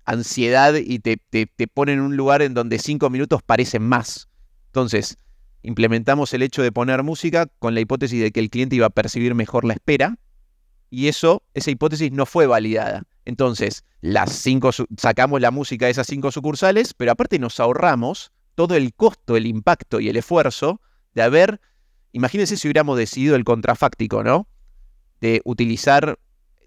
ansiedad 0.06 0.76
y 0.76 1.00
te, 1.00 1.18
te, 1.18 1.48
te 1.48 1.68
pone 1.68 1.94
en 1.94 2.02
un 2.02 2.16
lugar 2.16 2.44
en 2.44 2.54
donde 2.54 2.78
cinco 2.78 3.10
minutos 3.10 3.42
parecen 3.42 3.82
más. 3.82 4.30
Entonces, 4.68 5.18
implementamos 5.66 6.34
el 6.34 6.44
hecho 6.44 6.62
de 6.62 6.72
poner 6.72 7.04
música 7.04 7.48
con 7.60 7.74
la 7.74 7.82
hipótesis 7.82 8.22
de 8.22 8.32
que 8.32 8.40
el 8.40 8.50
cliente 8.50 8.76
iba 8.76 8.86
a 8.86 8.92
percibir 8.92 9.36
mejor 9.36 9.66
la 9.66 9.74
espera, 9.74 10.18
y 10.90 11.08
eso, 11.08 11.44
esa 11.54 11.72
hipótesis 11.72 12.12
no 12.12 12.26
fue 12.26 12.48
validada. 12.48 13.04
Entonces, 13.26 13.84
las 14.02 14.32
cinco, 14.32 14.70
sacamos 14.98 15.42
la 15.42 15.52
música 15.52 15.86
de 15.86 15.92
esas 15.92 16.08
cinco 16.08 16.32
sucursales, 16.32 16.94
pero 16.94 17.12
aparte 17.12 17.40
nos 17.40 17.60
ahorramos 17.60 18.32
todo 18.54 18.76
el 18.76 18.94
costo, 18.94 19.36
el 19.36 19.48
impacto 19.48 20.00
y 20.00 20.10
el 20.10 20.16
esfuerzo 20.16 20.80
de 21.16 21.24
haber, 21.24 21.60
imagínense 22.12 22.56
si 22.56 22.68
hubiéramos 22.68 22.98
decidido 22.98 23.36
el 23.36 23.44
contrafáctico, 23.44 24.24
¿no? 24.24 24.48
De 25.20 25.42
utilizar, 25.44 26.20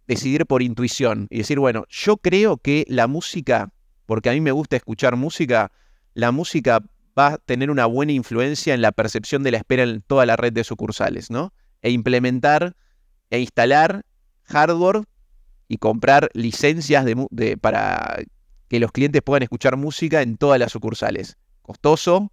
decidir 0.07 0.47
por 0.47 0.63
intuición 0.63 1.29
y 1.31 1.39
decir, 1.39 1.59
bueno, 1.61 1.85
yo 1.89 2.17
creo 2.17 2.59
que 2.59 2.85
la 2.89 3.07
música, 3.07 3.73
porque 4.05 4.31
a 4.31 4.33
mí 4.33 4.41
me 4.41 4.53
gusta 4.53 4.77
escuchar 4.77 5.17
música, 5.17 5.71
la 6.15 6.33
música 6.33 6.83
va 7.19 7.27
a 7.35 7.39
tener 7.39 7.71
una 7.71 7.87
buena 7.87 8.13
influencia 8.13 8.75
en 8.75 8.83
la 8.83 8.93
percepción 8.93 9.43
de 9.43 9.51
la 9.51 9.59
espera 9.59 9.83
en 9.83 10.03
toda 10.03 10.27
la 10.27 10.37
red 10.37 10.53
de 10.53 10.65
sucursales, 10.65 11.31
¿no? 11.31 11.53
E 11.83 11.91
implementar 11.91 12.77
e 13.31 13.41
instalar 13.41 14.05
hardware 14.45 15.05
y 15.69 15.79
comprar 15.79 16.31
licencias 16.33 17.05
de, 17.05 17.57
para 17.59 18.19
que 18.69 18.81
los 18.81 18.93
clientes 18.93 19.23
puedan 19.23 19.43
escuchar 19.43 19.77
música 19.77 20.23
en 20.23 20.37
todas 20.37 20.59
las 20.59 20.73
sucursales. 20.73 21.37
Costoso. 21.63 22.33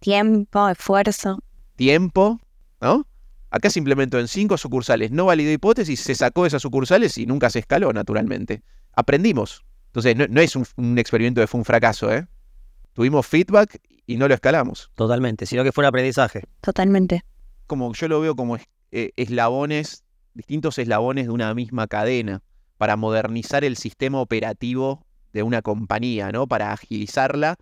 Tiempo, 0.00 0.68
esfuerzo. 0.68 1.38
Tiempo, 1.76 2.40
¿no? 2.80 3.06
Acá 3.50 3.70
se 3.70 3.78
implementó 3.78 4.18
en 4.18 4.28
cinco 4.28 4.56
sucursales, 4.56 5.10
no 5.10 5.26
validó 5.26 5.52
hipótesis, 5.52 6.00
se 6.00 6.14
sacó 6.14 6.42
de 6.42 6.48
esas 6.48 6.62
sucursales 6.62 7.18
y 7.18 7.26
nunca 7.26 7.50
se 7.50 7.58
escaló, 7.60 7.92
naturalmente. 7.92 8.62
Aprendimos. 8.94 9.64
Entonces, 9.86 10.16
no, 10.16 10.40
es 10.40 10.56
un, 10.56 10.98
experimento 10.98 11.40
que 11.40 11.46
fue 11.46 11.58
un 11.58 11.64
fracaso, 11.64 12.10
¿eh? 12.10 12.26
Tuvimos 12.94 13.26
feedback 13.26 13.78
y 14.06 14.16
no 14.16 14.28
lo 14.28 14.34
escalamos. 14.34 14.90
Totalmente, 14.94 15.46
sino 15.46 15.64
que 15.64 15.72
fue 15.72 15.82
un 15.82 15.88
aprendizaje. 15.88 16.44
Totalmente. 16.60 17.24
Como 17.66 17.92
yo 17.94 18.08
lo 18.08 18.20
veo 18.20 18.36
como 18.36 18.56
eh, 18.90 19.12
eslabones, 19.16 20.04
distintos 20.34 20.78
eslabones 20.78 21.26
de 21.26 21.32
una 21.32 21.54
misma 21.54 21.86
cadena 21.86 22.42
para 22.78 22.96
modernizar 22.96 23.64
el 23.64 23.76
sistema 23.76 24.20
operativo 24.20 25.06
de 25.32 25.42
una 25.42 25.62
compañía, 25.62 26.30
¿no? 26.32 26.46
Para 26.46 26.72
agilizarla 26.72 27.56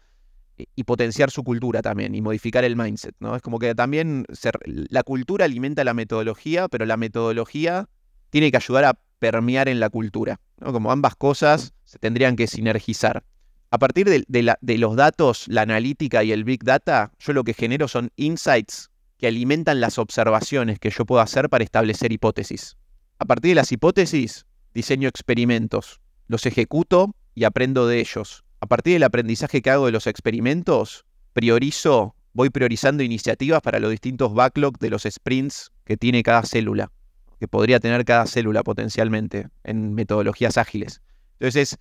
eh, 0.58 0.66
y 0.74 0.84
potenciar 0.84 1.30
su 1.30 1.44
cultura 1.44 1.82
también 1.82 2.14
y 2.14 2.22
modificar 2.22 2.64
el 2.64 2.76
mindset, 2.76 3.14
¿no? 3.20 3.36
Es 3.36 3.42
como 3.42 3.58
que 3.58 3.74
también 3.74 4.24
la 4.64 5.02
cultura 5.02 5.44
alimenta 5.44 5.84
la 5.84 5.94
metodología, 5.94 6.68
pero 6.68 6.86
la 6.86 6.96
metodología 6.96 7.88
tiene 8.30 8.50
que 8.50 8.56
ayudar 8.56 8.84
a 8.84 8.98
permear 9.18 9.68
en 9.68 9.80
la 9.80 9.90
cultura, 9.90 10.40
¿no? 10.58 10.72
Como 10.72 10.90
ambas 10.90 11.14
cosas 11.14 11.74
se 11.84 11.98
tendrían 11.98 12.36
que 12.36 12.46
sinergizar. 12.46 13.22
A 13.72 13.78
partir 13.78 14.08
de, 14.08 14.78
los 14.78 14.96
datos, 14.96 15.46
la 15.46 15.62
analítica 15.62 16.24
y 16.24 16.32
el 16.32 16.42
big 16.42 16.64
data, 16.64 17.12
yo 17.20 17.32
lo 17.32 17.44
que 17.44 17.54
genero 17.54 17.86
son 17.86 18.10
insights 18.16 18.90
que 19.16 19.28
alimentan 19.28 19.80
las 19.80 19.98
observaciones 19.98 20.80
que 20.80 20.90
yo 20.90 21.06
puedo 21.06 21.20
hacer 21.20 21.48
para 21.48 21.62
establecer 21.62 22.10
hipótesis. 22.10 22.76
A 23.20 23.26
partir 23.26 23.50
de 23.50 23.54
las 23.54 23.70
hipótesis, 23.70 24.44
diseño 24.74 25.08
experimentos, 25.08 26.00
los 26.26 26.46
ejecuto 26.46 27.14
y 27.36 27.44
aprendo 27.44 27.86
de 27.86 28.00
ellos. 28.00 28.44
A 28.60 28.66
partir 28.66 28.94
del 28.94 29.04
aprendizaje 29.04 29.62
que 29.62 29.70
hago 29.70 29.86
de 29.86 29.92
los 29.92 30.08
experimentos, 30.08 31.04
priorizo, 31.32 32.16
voy 32.32 32.50
priorizando 32.50 33.04
iniciativas 33.04 33.62
para 33.62 33.78
los 33.78 33.92
distintos 33.92 34.34
backlogs 34.34 34.80
de 34.80 34.90
los 34.90 35.06
sprints 35.08 35.70
que 35.84 35.96
tiene 35.96 36.24
cada 36.24 36.42
célula, 36.42 36.90
que 37.38 37.46
podría 37.46 37.78
tener 37.78 38.04
cada 38.04 38.26
célula 38.26 38.64
potencialmente 38.64 39.46
en 39.62 39.94
metodologías 39.94 40.58
ágiles. 40.58 41.02
Entonces 41.38 41.78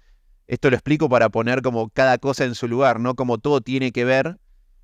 Esto 0.49 0.71
lo 0.71 0.75
explico 0.75 1.07
para 1.09 1.29
poner 1.29 1.61
como 1.61 1.89
cada 1.89 2.17
cosa 2.17 2.43
en 2.43 2.55
su 2.55 2.67
lugar, 2.67 2.99
¿no? 2.99 3.13
Como 3.13 3.37
todo 3.37 3.61
tiene 3.61 3.91
que 3.91 4.03
ver 4.03 4.37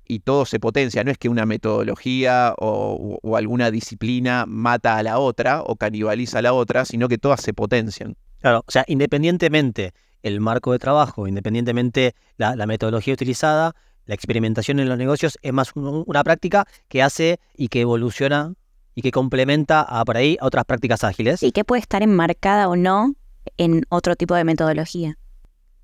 y 0.06 0.20
todo 0.20 0.44
se 0.46 0.60
potencia. 0.60 1.02
No 1.02 1.10
es 1.10 1.18
que 1.18 1.28
una 1.28 1.44
metodología 1.44 2.54
o, 2.58 3.18
o 3.20 3.36
alguna 3.36 3.72
disciplina 3.72 4.44
mata 4.46 4.96
a 4.96 5.02
la 5.02 5.18
otra 5.18 5.62
o 5.62 5.74
canibaliza 5.74 6.38
a 6.38 6.42
la 6.42 6.52
otra, 6.52 6.84
sino 6.84 7.08
que 7.08 7.18
todas 7.18 7.40
se 7.40 7.52
potencian. 7.52 8.16
Claro, 8.40 8.62
o 8.64 8.70
sea, 8.70 8.84
independientemente 8.86 9.92
el 10.22 10.40
marco 10.40 10.70
de 10.70 10.78
trabajo, 10.78 11.26
independientemente 11.26 12.14
la, 12.36 12.54
la 12.54 12.66
metodología 12.66 13.14
utilizada, 13.14 13.74
la 14.04 14.14
experimentación 14.14 14.78
en 14.78 14.88
los 14.88 14.96
negocios 14.98 15.36
es 15.42 15.52
más 15.52 15.72
un- 15.74 16.04
una 16.06 16.22
práctica 16.22 16.64
que 16.86 17.02
hace 17.02 17.40
y 17.56 17.66
que 17.68 17.80
evoluciona 17.80 18.54
y 18.94 19.02
que 19.02 19.10
complementa 19.10 19.80
a 19.82 20.04
por 20.04 20.16
ahí 20.16 20.38
a 20.40 20.46
otras 20.46 20.64
prácticas 20.64 21.02
ágiles. 21.02 21.42
Y 21.42 21.50
que 21.50 21.64
puede 21.64 21.80
estar 21.80 22.04
enmarcada 22.04 22.68
o 22.68 22.76
no 22.76 23.14
en 23.56 23.84
otro 23.88 24.14
tipo 24.14 24.36
de 24.36 24.44
metodología. 24.44 25.18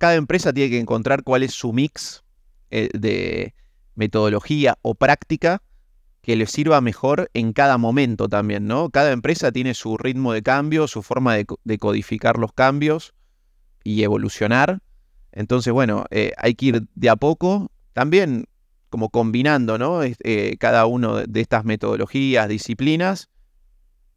Cada 0.03 0.17
empresa 0.17 0.53
tiene 0.53 0.69
que 0.69 0.81
encontrar 0.81 1.23
cuál 1.23 1.45
es 1.45 1.53
su 1.55 1.73
mix 1.73 2.25
eh, 2.73 2.89
de 2.93 3.55
metodología 3.95 4.77
o 4.83 4.97
práctica 4.97 5.63
que 6.23 6.35
le 6.35 6.47
sirva 6.47 6.81
mejor 6.81 7.31
en 7.35 7.53
cada 7.53 7.79
momento 7.79 8.29
también, 8.29 8.67
¿no? 8.67 8.91
Cada 8.91 9.13
empresa 9.13 9.53
tiene 9.53 9.75
su 9.75 9.97
ritmo 9.97 10.33
de 10.33 10.43
cambio, 10.43 10.89
su 10.89 11.05
forma 11.05 11.37
de, 11.37 11.45
co- 11.47 11.61
de 11.63 11.79
codificar 11.79 12.37
los 12.37 12.53
cambios 12.53 13.15
y 13.85 14.03
evolucionar. 14.03 14.81
Entonces, 15.31 15.73
bueno, 15.73 16.07
eh, 16.11 16.33
hay 16.37 16.57
que 16.57 16.67
ir 16.67 16.83
de 16.97 17.09
a 17.09 17.15
poco, 17.15 17.71
también 17.93 18.47
como 18.91 19.09
combinando, 19.09 19.79
¿no? 19.79 20.01
Eh, 20.03 20.57
cada 20.59 20.83
de- 20.85 21.27
de 21.29 21.41
estas 21.41 21.65
metodologías, 21.65 22.49
disciplinas, 22.49 23.29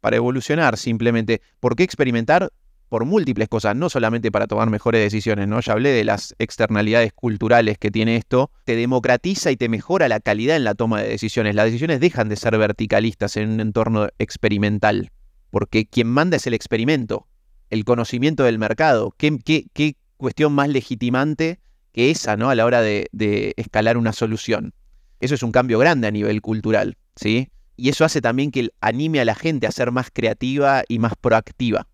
para 0.00 0.16
evolucionar 0.16 0.78
simplemente. 0.78 1.42
¿Por 1.60 1.76
qué 1.76 1.84
experimentar? 1.84 2.50
Por 2.88 3.04
múltiples 3.04 3.48
cosas, 3.48 3.74
no 3.74 3.88
solamente 3.90 4.30
para 4.30 4.46
tomar 4.46 4.70
mejores 4.70 5.00
decisiones, 5.00 5.48
¿no? 5.48 5.60
Ya 5.60 5.72
hablé 5.72 5.90
de 5.90 6.04
las 6.04 6.34
externalidades 6.38 7.12
culturales 7.12 7.78
que 7.78 7.90
tiene 7.90 8.16
esto. 8.16 8.50
Te 8.64 8.76
democratiza 8.76 9.50
y 9.50 9.56
te 9.56 9.68
mejora 9.68 10.06
la 10.08 10.20
calidad 10.20 10.56
en 10.56 10.62
la 10.64 10.74
toma 10.74 11.02
de 11.02 11.08
decisiones. 11.08 11.56
Las 11.56 11.64
decisiones 11.66 11.98
dejan 11.98 12.28
de 12.28 12.36
ser 12.36 12.56
verticalistas 12.56 13.36
en 13.36 13.50
un 13.50 13.60
entorno 13.60 14.06
experimental, 14.20 15.10
porque 15.50 15.86
quien 15.86 16.06
manda 16.06 16.36
es 16.36 16.46
el 16.46 16.54
experimento, 16.54 17.26
el 17.70 17.84
conocimiento 17.84 18.44
del 18.44 18.58
mercado. 18.58 19.12
¿Qué, 19.18 19.36
qué- 19.44 19.66
qué 19.72 19.96
cuestión 20.16 20.52
más 20.52 20.68
legitimante 20.68 21.58
que 21.92 22.10
esa, 22.12 22.36
¿no? 22.36 22.50
A 22.50 22.54
la 22.54 22.64
hora 22.66 22.82
de, 22.82 23.08
de 23.10 23.52
escalar 23.56 23.96
una 23.96 24.12
solución. 24.12 24.74
Eso 25.18 25.34
es 25.34 25.42
un 25.42 25.50
cambio 25.50 25.78
grande 25.80 26.06
a 26.06 26.10
nivel 26.12 26.40
cultural, 26.40 26.96
¿sí? 27.16 27.48
Y 27.76 27.88
eso 27.88 28.04
hace 28.04 28.20
también 28.20 28.52
que 28.52 28.68
anime 28.80 29.18
a 29.20 29.24
la 29.24 29.34
gente 29.34 29.66
a 29.66 29.72
ser 29.72 29.90
más 29.90 30.10
creativa 30.12 30.82
y 30.88 30.98
más 30.98 31.14
proactiva, 31.20 31.88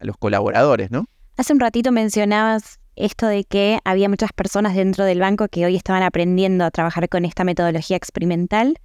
a 0.00 0.04
los 0.04 0.16
colaboradores, 0.16 0.90
¿no? 0.90 1.06
Hace 1.36 1.52
un 1.52 1.60
ratito 1.60 1.92
mencionabas 1.92 2.78
esto 2.96 3.26
de 3.26 3.44
que 3.44 3.78
había 3.84 4.08
muchas 4.08 4.32
personas 4.32 4.74
dentro 4.74 5.04
del 5.04 5.20
banco 5.20 5.48
que 5.48 5.64
hoy 5.64 5.76
estaban 5.76 6.02
aprendiendo 6.02 6.64
a 6.64 6.70
trabajar 6.70 7.08
con 7.08 7.24
esta 7.24 7.44
metodología 7.44 7.96
experimental. 7.96 8.78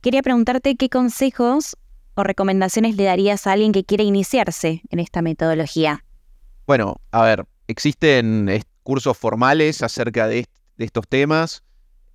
Quería 0.00 0.22
preguntarte 0.22 0.76
qué 0.76 0.88
consejos 0.88 1.76
o 2.14 2.22
recomendaciones 2.24 2.96
le 2.96 3.04
darías 3.04 3.46
a 3.46 3.52
alguien 3.52 3.72
que 3.72 3.84
quiere 3.84 4.04
iniciarse 4.04 4.82
en 4.90 5.00
esta 5.00 5.22
metodología. 5.22 6.04
Bueno, 6.66 6.96
a 7.10 7.22
ver, 7.22 7.46
existen 7.66 8.48
cursos 8.82 9.16
formales 9.18 9.82
acerca 9.82 10.26
de, 10.28 10.40
est- 10.40 10.50
de 10.76 10.84
estos 10.84 11.06
temas. 11.08 11.62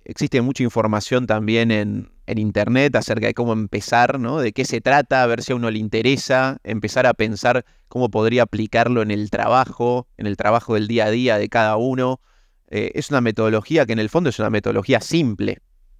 Existe 0.04 0.40
mucha 0.42 0.62
información 0.62 1.26
también 1.26 1.70
en, 1.70 2.10
en 2.26 2.38
internet 2.38 2.96
acerca 2.96 3.26
de 3.26 3.34
cómo 3.34 3.52
empezar, 3.52 4.18
¿no? 4.18 4.38
De 4.38 4.52
qué 4.52 4.64
se 4.64 4.80
trata, 4.80 5.22
a 5.22 5.26
ver 5.26 5.42
si 5.42 5.52
a 5.52 5.56
uno 5.56 5.70
le 5.70 5.78
interesa, 5.78 6.58
empezar 6.64 7.06
a 7.06 7.14
pensar 7.14 7.64
cómo 7.88 8.10
podría 8.10 8.42
aplicarlo 8.44 9.02
en 9.02 9.10
el 9.10 9.30
trabajo, 9.30 10.08
en 10.16 10.26
el 10.26 10.36
trabajo 10.36 10.74
del 10.74 10.88
día 10.88 11.06
a 11.06 11.10
día 11.10 11.38
de 11.38 11.48
cada 11.48 11.76
uno. 11.76 12.20
Eh, 12.68 12.92
es 12.94 13.10
una 13.10 13.20
metodología 13.20 13.86
que 13.86 13.92
en 13.92 13.98
el 13.98 14.08
fondo 14.08 14.30
es 14.30 14.38
una 14.38 14.50
metodología 14.50 15.00
simple. 15.00 15.58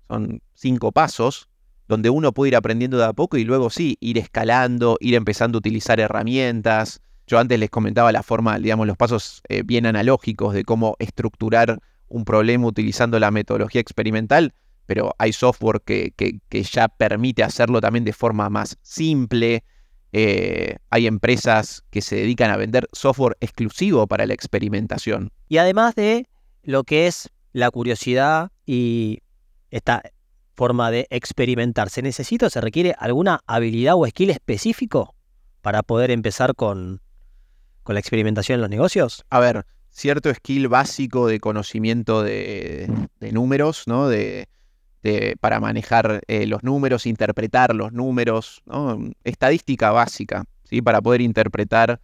Son 0.09 0.41
cinco 0.55 0.93
pasos 0.93 1.49
donde 1.89 2.11
uno 2.11 2.33
puede 2.33 2.49
ir 2.49 2.57
aprendiendo 2.57 2.97
de 2.97 3.05
a 3.05 3.13
poco 3.13 3.37
y 3.37 3.45
luego 3.45 3.71
sí, 3.71 3.99
ir 4.01 4.19
escalando, 4.19 4.97
ir 5.01 5.15
empezando 5.15 5.59
a 5.59 5.61
utilizar 5.61 6.01
herramientas. 6.01 7.01
Yo 7.27 7.39
antes 7.39 7.59
les 7.59 7.71
comentaba 7.71 8.13
la 8.13 8.23
forma, 8.23 8.59
digamos, 8.59 8.87
los 8.87 8.97
pasos 8.97 9.43
eh, 9.49 9.63
bien 9.65 9.87
analógicos 9.87 10.55
de 10.55 10.65
cómo 10.65 10.97
estructurar 10.99 11.79
un 12.09 12.25
problema 12.25 12.67
utilizando 12.67 13.19
la 13.19 13.31
metodología 13.31 13.81
experimental, 13.81 14.55
pero 14.87 15.15
hay 15.19 15.33
software 15.33 15.81
que, 15.85 16.13
que- 16.17 16.41
que 16.49 16.63
ya 16.63 16.89
permite 16.89 17.43
hacerlo 17.43 17.81
también 17.81 18.05
de 18.05 18.13
forma 18.13 18.49
más 18.51 18.77
simple. 18.83 19.65
Eh, 20.13 20.77
hay 20.91 21.07
empresas 21.07 21.83
que 21.91 22.01
se 22.01 22.17
dedican 22.17 22.51
a 22.51 22.57
vender 22.57 22.89
software 22.93 23.37
exclusivo 23.41 24.07
para 24.07 24.27
la 24.27 24.35
experimentación. 24.35 25.31
Y 25.49 25.57
además 25.59 25.95
de 25.97 26.29
lo 26.63 26.85
que 26.85 27.07
es 27.07 27.31
la 27.53 27.71
curiosidad 27.71 28.51
y 28.65 29.21
esta 29.71 30.03
forma 30.55 30.91
de 30.93 31.07
experimentar, 31.11 31.91
¿se 31.91 32.01
necesita 32.03 32.47
o 32.47 32.51
se 32.51 32.61
requiere 32.61 32.95
alguna 32.99 33.41
habilidad 33.47 33.95
o 33.97 34.07
skill 34.07 34.31
específico 34.31 35.17
para 35.63 35.83
poder 35.83 36.13
empezar 36.13 36.55
con, 36.55 37.01
con 37.83 37.95
la 37.95 38.01
experimentación 38.01 38.57
en 38.57 38.61
los 38.61 38.71
negocios? 38.71 39.25
a 39.31 39.41
ver, 39.41 39.67
cierto 39.91 40.33
skill 40.33 40.69
básico 40.69 41.27
de 41.27 41.41
conocimiento 41.41 42.23
de, 42.23 42.89
de 43.19 43.33
números, 43.33 43.85
¿no? 43.87 44.09
De, 44.09 44.49
de- 45.05 45.37
para 45.39 45.61
manejar 45.61 46.23
eh, 46.27 46.47
los 46.47 46.65
números, 46.65 47.07
interpretar 47.07 47.75
los 47.75 47.93
números, 47.93 48.63
¿no? 48.67 48.99
Estadística 49.23 49.93
básica, 49.93 50.45
¿sí? 50.65 50.83
Para 50.83 51.01
poder 51.01 51.21
interpretar 51.21 52.01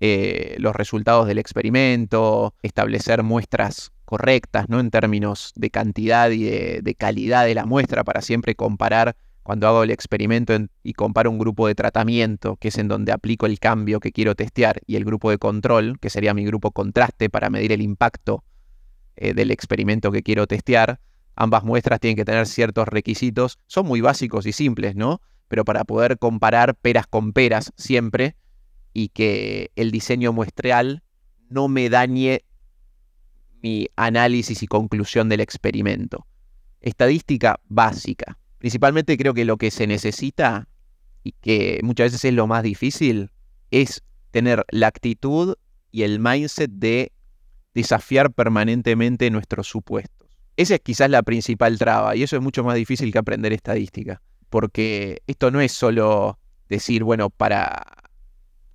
eh, 0.00 0.56
los 0.58 0.74
resultados 0.74 1.28
del 1.28 1.38
experimento, 1.38 2.54
establecer 2.62 3.22
muestras 3.22 3.92
correctas, 4.04 4.68
¿no? 4.68 4.80
En 4.80 4.90
términos 4.90 5.52
de 5.54 5.70
cantidad 5.70 6.30
y 6.30 6.42
de, 6.42 6.94
calidad 6.98 7.46
de 7.46 7.54
la 7.54 7.64
muestra, 7.64 8.02
para 8.02 8.20
siempre 8.20 8.56
comparar 8.56 9.14
cuando 9.44 9.68
hago 9.68 9.84
el 9.84 9.90
experimento 9.92 10.52
en- 10.52 10.68
y 10.82 10.92
comparo 10.94 11.30
un 11.30 11.38
grupo 11.38 11.68
de 11.68 11.76
tratamiento, 11.76 12.56
que 12.56 12.68
es 12.68 12.78
en 12.78 12.88
donde 12.88 13.12
aplico 13.12 13.46
el 13.46 13.60
cambio 13.60 14.00
que 14.00 14.10
quiero 14.10 14.34
testear, 14.34 14.80
y 14.86 14.96
el 14.96 15.04
grupo 15.04 15.30
de 15.30 15.38
control, 15.38 15.98
que 16.00 16.10
sería 16.10 16.34
mi 16.34 16.44
grupo 16.44 16.72
contraste 16.72 17.30
para 17.30 17.48
medir 17.50 17.70
el 17.72 17.82
impacto 17.82 18.42
eh, 19.16 19.32
del 19.34 19.50
experimento 19.52 20.10
que 20.10 20.22
quiero 20.22 20.46
testear, 20.48 20.98
ambas 21.36 21.64
muestras 21.64 22.00
tienen 22.00 22.16
que 22.16 22.24
tener 22.24 22.46
ciertos 22.46 22.88
requisitos, 22.88 23.58
son 23.66 23.86
muy 23.86 24.00
básicos 24.00 24.46
y 24.46 24.52
simples, 24.52 24.94
¿no? 24.96 25.20
Pero 25.48 25.64
para 25.64 25.84
poder 25.84 26.18
comparar 26.18 26.74
peras 26.74 27.06
con 27.06 27.32
peras 27.32 27.72
siempre 27.76 28.36
y 28.92 29.08
que 29.08 29.70
el 29.76 29.90
diseño 29.90 30.32
muestral 30.32 31.02
no 31.48 31.68
me 31.68 31.90
dañe 31.90 32.44
mi 33.62 33.88
análisis 33.96 34.62
y 34.62 34.66
conclusión 34.66 35.28
del 35.28 35.40
experimento. 35.40 36.26
Estadística 36.80 37.60
básica. 37.68 38.38
Principalmente 38.58 39.16
creo 39.16 39.34
que 39.34 39.44
lo 39.44 39.56
que 39.56 39.70
se 39.70 39.86
necesita 39.86 40.68
y 41.22 41.32
que 41.40 41.80
muchas 41.82 42.06
veces 42.06 42.24
es 42.24 42.34
lo 42.34 42.46
más 42.46 42.62
difícil 42.62 43.30
es 43.70 44.02
tener 44.30 44.64
la 44.70 44.88
actitud 44.88 45.54
y 45.90 46.02
el 46.02 46.18
mindset 46.18 46.70
de 46.70 47.12
desafiar 47.74 48.32
permanentemente 48.32 49.30
nuestros 49.30 49.68
supuestos. 49.68 50.21
Esa 50.56 50.74
es 50.74 50.80
quizás 50.80 51.08
la 51.08 51.22
principal 51.22 51.78
traba 51.78 52.14
y 52.14 52.22
eso 52.22 52.36
es 52.36 52.42
mucho 52.42 52.62
más 52.62 52.74
difícil 52.74 53.10
que 53.10 53.18
aprender 53.18 53.52
estadística, 53.52 54.20
porque 54.50 55.22
esto 55.26 55.50
no 55.50 55.60
es 55.60 55.72
solo 55.72 56.38
decir, 56.68 57.04
bueno, 57.04 57.30
para 57.30 57.84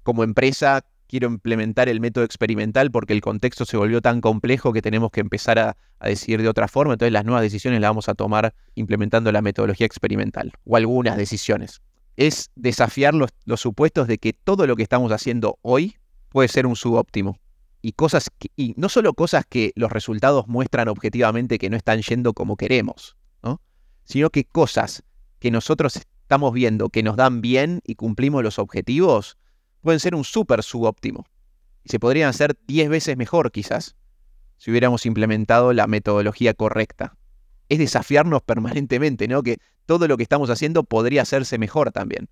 como 0.02 0.24
empresa 0.24 0.86
quiero 1.08 1.28
implementar 1.28 1.88
el 1.88 2.00
método 2.00 2.24
experimental 2.24 2.92
porque 2.92 3.14
el 3.14 3.22
contexto 3.22 3.66
se 3.66 3.78
volvió 3.78 4.02
tan 4.02 4.22
complejo 4.22 4.74
que 4.74 4.82
tenemos 4.82 5.12
que 5.12 5.22
empezar 5.22 5.60
a, 5.60 5.78
a 6.00 6.08
decidir 6.08 6.42
de 6.42 6.50
otra 6.50 6.68
forma, 6.68 6.94
entonces 6.94 7.14
las 7.14 7.26
nuevas 7.26 7.44
decisiones 7.44 7.80
las 7.80 7.90
vamos 7.92 8.10
a 8.10 8.16
tomar 8.16 8.56
implementando 8.76 9.32
la 9.32 9.42
metodología 9.42 9.86
experimental 9.86 10.54
o 10.66 10.78
algunas 10.78 11.16
decisiones. 11.16 11.82
Es 12.16 12.50
desafiar 12.56 13.14
los, 13.14 13.30
los 13.46 13.62
supuestos 13.62 14.08
de 14.08 14.18
que 14.18 14.34
todo 14.34 14.66
lo 14.66 14.76
que 14.76 14.84
estamos 14.84 15.12
haciendo 15.12 15.60
hoy 15.62 15.98
puede 16.30 16.48
ser 16.48 16.66
un 16.66 16.76
subóptimo 16.76 17.40
y 17.88 17.94
cosas 17.94 18.30
y 18.58 18.74
no 18.76 18.90
solo 18.90 19.14
cosas 19.14 19.46
que 19.48 19.72
los 19.76 19.90
resultados 19.90 20.50
muestran 20.50 20.90
objetivamente 20.90 21.58
que 21.58 21.70
no 21.70 21.78
están 21.78 22.02
yendo 22.02 22.34
como 22.34 22.58
queremos, 22.58 23.16
¿no? 23.42 23.62
sino 24.04 24.30
que 24.30 24.44
cosas 24.44 25.04
que 25.40 25.52
nosotros 25.52 25.96
estamos 25.96 26.52
viendo 26.52 26.90
que 26.90 27.02
nos 27.02 27.16
dan 27.16 27.40
bien 27.40 27.80
y 27.86 27.96
cumplimos 27.96 28.44
los 28.44 28.60
objetivos 28.60 29.38
pueden 29.80 30.02
ser 30.02 30.16
un 30.16 30.26
súper 30.26 30.64
subóptimo 30.64 31.24
y 31.86 31.90
se 31.90 31.98
podrían 31.98 32.28
hacer 32.28 32.58
10 32.68 32.90
veces 32.90 33.16
mejor 33.16 33.54
quizás 33.54 33.96
si 34.58 34.70
hubiéramos 34.70 35.06
implementado 35.06 35.72
la 35.72 35.88
metodología 35.88 36.54
correcta. 36.54 37.16
Es 37.70 37.80
desafiarnos 37.80 38.42
permanentemente, 38.42 39.30
¿no? 39.30 39.44
Que 39.44 39.60
todo 39.86 40.10
lo 40.10 40.18
que 40.18 40.24
estamos 40.24 40.50
haciendo 40.50 40.84
podría 40.84 41.22
hacerse 41.22 41.58
mejor 41.58 41.94
también. 41.94 42.28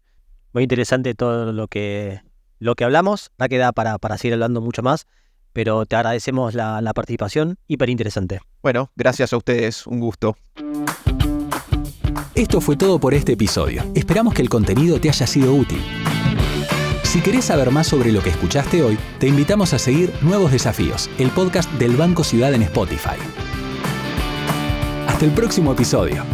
Muy 0.52 0.63
interesante 0.63 1.13
todo 1.13 1.54
lo 1.54 1.70
que, 1.70 2.24
lo 2.60 2.76
que 2.76 2.84
hablamos. 2.84 3.32
Da 3.38 3.48
queda 3.48 3.72
para, 3.72 4.00
para 4.00 4.18
seguir 4.18 4.34
hablando 4.34 4.60
mucho 4.60 4.82
más, 4.82 5.08
pero 5.56 5.86
te 5.86 5.96
agradecemos 5.96 6.54
la, 6.54 6.82
la 6.82 6.94
participación. 6.94 7.56
Hiper 7.65 7.89
interesante. 7.89 8.41
Bueno, 8.62 8.91
gracias 8.98 9.32
a 9.32 9.38
ustedes, 9.38 9.88
un 9.88 10.02
gusto. 10.02 10.36
Esto 12.36 12.60
fue 12.60 12.76
todo 12.76 13.00
por 13.00 13.13
este 13.13 13.32
episodio. 13.32 13.82
Esperamos 13.96 14.34
que 14.34 14.41
el 14.41 14.50
contenido 14.50 15.00
te 15.00 15.08
haya 15.08 15.26
sido 15.26 15.56
útil. 15.56 15.82
Si 17.04 17.22
querés 17.22 17.46
saber 17.46 17.72
más 17.72 17.88
sobre 17.88 18.12
lo 18.12 18.22
que 18.22 18.32
escuchaste 18.32 18.84
hoy, 18.84 18.98
te 19.18 19.28
invitamos 19.28 19.74
a 19.74 19.80
seguir 19.80 20.12
Nuevos 20.22 20.52
Desafíos, 20.52 21.10
el 21.18 21.30
podcast 21.30 21.72
del 21.76 21.96
Banco 21.96 22.26
Ciudad 22.26 22.54
en 22.54 22.63
Spotify. 22.63 23.15
Hasta 25.08 25.24
el 25.24 25.32
próximo 25.32 25.72
episodio. 25.72 26.26